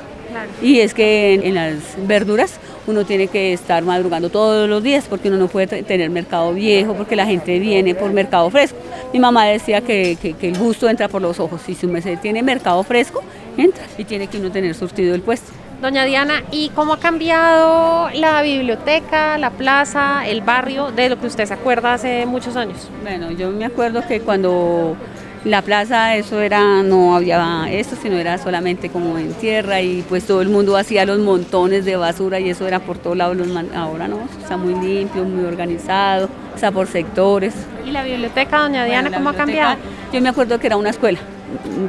Y 0.61 0.79
es 0.79 0.93
que 0.93 1.35
en, 1.35 1.55
las 1.55 1.75
verduras 2.07 2.59
uno 2.87 3.05
tiene 3.05 3.27
que 3.27 3.53
estar 3.53 3.83
madrugando 3.83 4.29
todos 4.29 4.69
los 4.69 4.83
días 4.83 5.05
porque 5.09 5.27
uno 5.29 5.37
no 5.37 5.47
puede 5.47 5.83
tener 5.83 6.09
mercado 6.09 6.53
viejo, 6.53 6.93
porque 6.95 7.15
la 7.15 7.25
gente 7.25 7.59
viene 7.59 7.95
por 7.95 8.11
mercado 8.11 8.49
fresco. 8.49 8.77
Mi 9.13 9.19
mamá 9.19 9.45
decía 9.45 9.81
que, 9.81 10.17
el 10.41 10.57
gusto 10.57 10.89
entra 10.89 11.07
por 11.07 11.21
los 11.21 11.39
ojos. 11.39 11.61
Si 11.65 11.75
su 11.75 11.87
merced 11.87 12.19
tiene 12.19 12.43
mercado 12.43 12.83
fresco, 12.83 13.23
entra 13.59 13.83
y 13.97 14.05
tiene 14.05 14.27
que 14.27 14.37
uno 14.37 14.51
tener 14.51 14.73
surtido 14.75 15.15
el 15.15 15.21
puesto. 15.21 15.51
Doña 15.81 16.03
Diana, 16.03 16.43
¿y 16.51 16.69
cómo 16.75 16.91
ha 16.91 16.99
cambiado 16.99 18.09
la 18.13 18.41
biblioteca, 18.41 19.37
la 19.37 19.51
plaza, 19.51 20.27
el 20.27 20.41
barrio 20.41 20.91
de 20.91 21.07
lo 21.07 21.19
que 21.19 21.27
usted 21.27 21.45
se 21.45 21.53
acuerda 21.53 21.93
hace 21.93 22.25
muchos 22.25 22.57
años? 22.57 22.89
Bueno, 23.01 23.31
yo 23.31 23.49
me 23.49 23.63
acuerdo 23.63 24.05
que 24.05 24.19
cuando 24.19 24.97
La 25.45 25.61
plaza, 25.61 26.17
eso 26.17 26.41
era, 26.41 26.83
no 26.83 27.15
había 27.15 27.71
esto, 27.71 27.95
sino 27.95 28.17
era 28.17 28.37
solamente 28.37 28.89
como 28.89 29.17
en 29.17 29.33
tierra 29.35 29.79
y 29.79 30.01
pues 30.01 30.27
todo 30.27 30.41
el 30.41 30.49
mundo 30.49 30.75
hacía 30.75 31.05
los 31.05 31.19
montones 31.19 31.85
de 31.85 31.95
basura 31.95 32.41
y 32.41 32.49
eso 32.49 32.67
era 32.67 32.79
por 32.79 32.97
todos 32.97 33.15
lados. 33.15 33.37
Ahora 33.73 34.09
no, 34.09 34.19
está 34.41 34.57
muy 34.57 34.75
limpio, 34.75 35.23
muy 35.23 35.45
organizado, 35.45 36.27
está 36.53 36.71
por 36.73 36.87
sectores. 36.87 37.53
¿Y 37.87 37.91
la 37.91 38.03
biblioteca, 38.03 38.59
doña 38.59 38.83
Diana, 38.83 39.09
cómo 39.11 39.29
ha 39.29 39.33
cambiado? 39.33 39.77
Yo 40.11 40.19
me 40.19 40.27
acuerdo 40.27 40.59
que 40.59 40.67
era 40.67 40.75
una 40.75 40.89
escuela 40.89 41.19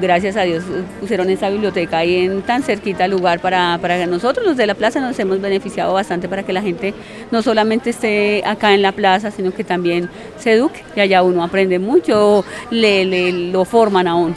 gracias 0.00 0.36
a 0.36 0.42
Dios 0.42 0.64
pusieron 1.00 1.30
esa 1.30 1.50
biblioteca 1.50 1.98
ahí 1.98 2.24
en 2.24 2.42
tan 2.42 2.62
cerquita 2.62 3.06
lugar 3.08 3.40
para, 3.40 3.78
para 3.80 4.06
nosotros 4.06 4.46
los 4.46 4.56
de 4.56 4.66
la 4.66 4.74
plaza 4.74 5.00
nos 5.00 5.18
hemos 5.18 5.40
beneficiado 5.40 5.92
bastante 5.94 6.28
para 6.28 6.42
que 6.42 6.52
la 6.52 6.62
gente 6.62 6.94
no 7.30 7.42
solamente 7.42 7.90
esté 7.90 8.42
acá 8.46 8.74
en 8.74 8.82
la 8.82 8.92
plaza, 8.92 9.30
sino 9.30 9.52
que 9.52 9.64
también 9.64 10.08
se 10.38 10.52
eduque 10.52 10.82
y 10.96 11.00
allá 11.00 11.22
uno 11.22 11.42
aprende 11.42 11.78
mucho, 11.78 12.44
le, 12.70 13.04
le 13.04 13.32
lo 13.32 13.64
forman 13.64 14.08
aún. 14.08 14.34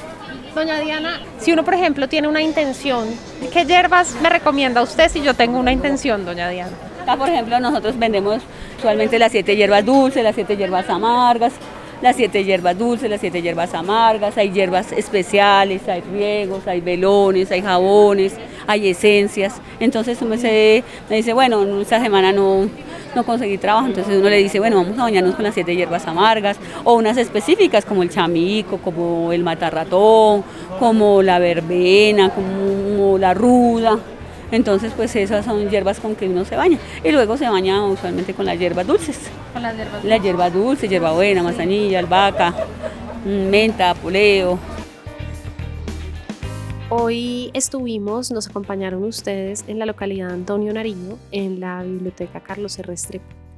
Doña 0.55 0.79
Diana, 0.79 1.19
si 1.39 1.51
uno 1.51 1.63
por 1.63 1.73
ejemplo 1.73 2.07
tiene 2.07 2.27
una 2.27 2.41
intención, 2.41 3.07
¿qué 3.51 3.65
hierbas 3.65 4.15
me 4.21 4.29
recomienda 4.29 4.83
usted 4.83 5.09
si 5.09 5.21
yo 5.21 5.33
tengo 5.33 5.57
una 5.57 5.71
intención, 5.71 6.25
doña 6.25 6.49
Diana? 6.49 6.71
Acá 7.01 7.17
por 7.17 7.27
ejemplo 7.27 7.59
nosotros 7.59 7.97
vendemos 7.97 8.41
usualmente 8.77 9.17
las 9.17 9.31
siete 9.31 9.55
hierbas 9.55 9.83
dulces, 9.83 10.23
las 10.23 10.36
siete 10.36 10.55
hierbas 10.55 10.89
amargas, 10.89 11.53
las 12.04 12.18
siete 12.18 12.44
hierbas 12.44 12.78
dulces, 12.78 13.10
las 13.10 13.22
siete 13.22 13.42
hierbas 13.42 13.74
amargas, 13.74 14.38
hay 14.38 14.52
hierbas 14.52 14.92
especiales, 14.92 15.88
hay 15.88 16.02
riegos, 16.02 16.68
hay 16.68 16.82
velones, 16.82 17.50
hay 17.50 17.62
jabones, 17.62 18.34
hay 18.68 18.89
esencias. 18.89 19.62
Entonces 19.80 20.22
uno 20.22 20.38
se, 20.38 20.84
me 21.10 21.16
dice, 21.16 21.32
bueno, 21.32 21.80
esta 21.80 22.02
semana 22.02 22.34
no, 22.34 22.68
no 23.16 23.24
conseguí 23.24 23.58
trabajo, 23.58 23.88
entonces 23.88 24.18
uno 24.18 24.30
le 24.30 24.36
dice, 24.36 24.60
bueno, 24.60 24.84
vamos 24.84 25.00
a 25.00 25.04
bañarnos 25.04 25.36
con 25.36 25.46
las 25.46 25.54
siete 25.54 25.78
hierbas 25.78 26.06
amargas, 26.06 26.58
o 26.84 26.96
unas 26.96 27.16
específicas 27.16 27.86
como 27.86 28.04
el 28.04 28.10
chamico, 28.10 28.80
como 28.80 29.32
el 29.32 29.42
matarratón, 29.42 30.44
como 30.80 31.22
la 31.22 31.39
verbena, 31.39 32.32
como 32.32 33.18
la 33.18 33.34
ruda. 33.34 33.98
Entonces, 34.54 34.94
pues 34.96 35.16
esas 35.16 35.46
son 35.46 35.68
hierbas 35.68 36.00
con 36.00 36.16
que 36.16 36.30
uno 36.30 36.46
se 36.46 36.56
baña. 36.56 36.78
Y 37.04 37.12
luego 37.12 37.38
se 37.38 37.50
baña 37.50 37.84
usualmente 37.88 38.36
con 38.36 38.46
las 38.46 38.60
hierbas 38.60 38.86
dulces. 38.86 39.18
Con 39.52 39.63
las 39.63 39.76
hierbas 39.76 39.94
dulces. 39.94 40.10
Las 40.12 40.22
hierbas 40.22 40.54
dulces, 40.54 40.89
hierbabuena, 40.92 41.42
manzanilla, 41.42 41.98
albahaca, 41.98 42.54
mm, 43.26 43.50
menta, 43.50 43.96
poleo. 43.96 44.60
Hoy 46.89 47.50
estuvimos, 47.56 48.30
nos 48.30 48.48
acompañaron 48.48 49.04
ustedes 49.04 49.66
en 49.68 49.80
la 49.80 49.88
localidad 49.88 50.28
de 50.28 50.34
Antonio 50.36 50.72
Nariño, 50.72 51.18
en 51.32 51.60
la 51.60 51.82
biblioteca 51.82 52.39
Carlos 52.39 52.78
R. 52.78 52.94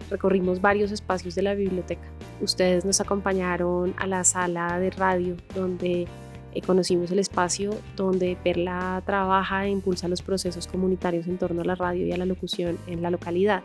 Recorrimos 0.10 0.62
varios 0.62 0.94
espacios 0.94 1.36
de 1.36 1.42
la 1.42 1.56
biblioteca. 1.56 2.08
Ustedes 2.40 2.86
nos 2.86 3.02
acompañaron 3.02 3.94
a 3.98 4.08
la 4.08 4.24
sala 4.24 4.80
de 4.80 4.92
radio 4.92 5.36
donde 5.54 6.08
eh, 6.56 6.62
conocimos 6.62 7.12
el 7.12 7.20
espacio 7.20 7.78
donde 7.96 8.38
Perla 8.44 9.04
trabaja 9.06 9.66
e 9.66 9.70
impulsa 9.70 10.08
los 10.08 10.22
procesos 10.22 10.68
comunitarios 10.68 11.28
en 11.28 11.38
torno 11.38 11.62
a 11.62 11.66
la 11.66 11.76
radio 11.76 12.06
y 12.06 12.12
a 12.12 12.18
la 12.18 12.26
locución 12.26 12.80
en 12.88 13.02
la 13.02 13.12
localidad. 13.12 13.62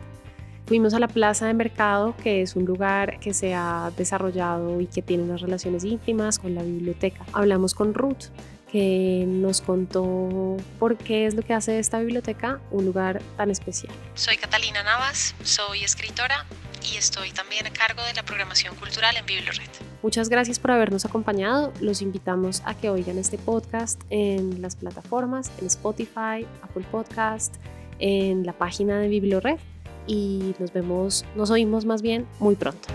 Fuimos 0.67 0.93
a 0.93 0.99
la 0.99 1.07
plaza 1.07 1.47
de 1.47 1.53
mercado, 1.53 2.15
que 2.23 2.41
es 2.41 2.55
un 2.55 2.65
lugar 2.65 3.19
que 3.19 3.33
se 3.33 3.53
ha 3.53 3.91
desarrollado 3.97 4.79
y 4.79 4.85
que 4.87 5.01
tiene 5.01 5.23
unas 5.23 5.41
relaciones 5.41 5.83
íntimas 5.83 6.39
con 6.39 6.55
la 6.55 6.63
biblioteca. 6.63 7.25
Hablamos 7.33 7.73
con 7.73 7.93
Ruth, 7.93 8.25
que 8.71 9.25
nos 9.27 9.59
contó 9.59 10.55
por 10.79 10.97
qué 10.97 11.25
es 11.25 11.35
lo 11.35 11.41
que 11.41 11.53
hace 11.53 11.77
esta 11.77 11.99
biblioteca 11.99 12.61
un 12.71 12.85
lugar 12.85 13.21
tan 13.35 13.51
especial. 13.51 13.93
Soy 14.13 14.37
Catalina 14.37 14.81
Navas, 14.83 15.35
soy 15.43 15.83
escritora 15.83 16.45
y 16.89 16.95
estoy 16.95 17.31
también 17.31 17.67
a 17.67 17.71
cargo 17.71 18.03
de 18.03 18.13
la 18.13 18.23
programación 18.23 18.75
cultural 18.75 19.17
en 19.17 19.25
Biblored. 19.25 19.90
Muchas 20.03 20.29
gracias 20.29 20.59
por 20.59 20.71
habernos 20.71 21.05
acompañado. 21.05 21.71
Los 21.79 22.01
invitamos 22.01 22.61
a 22.65 22.73
que 22.73 22.89
oigan 22.89 23.17
este 23.17 23.37
podcast 23.37 24.01
en 24.09 24.61
las 24.61 24.75
plataformas, 24.75 25.49
en 25.59 25.67
Spotify, 25.67 26.45
Apple 26.63 26.85
Podcast, 26.91 27.55
en 27.99 28.45
la 28.45 28.51
página 28.53 28.99
de 28.99 29.07
Biblored 29.09 29.59
y 30.07 30.55
nos 30.59 30.73
vemos, 30.73 31.23
nos 31.35 31.51
oímos 31.51 31.85
más 31.85 32.01
bien 32.01 32.25
muy 32.39 32.55
pronto. 32.55 32.87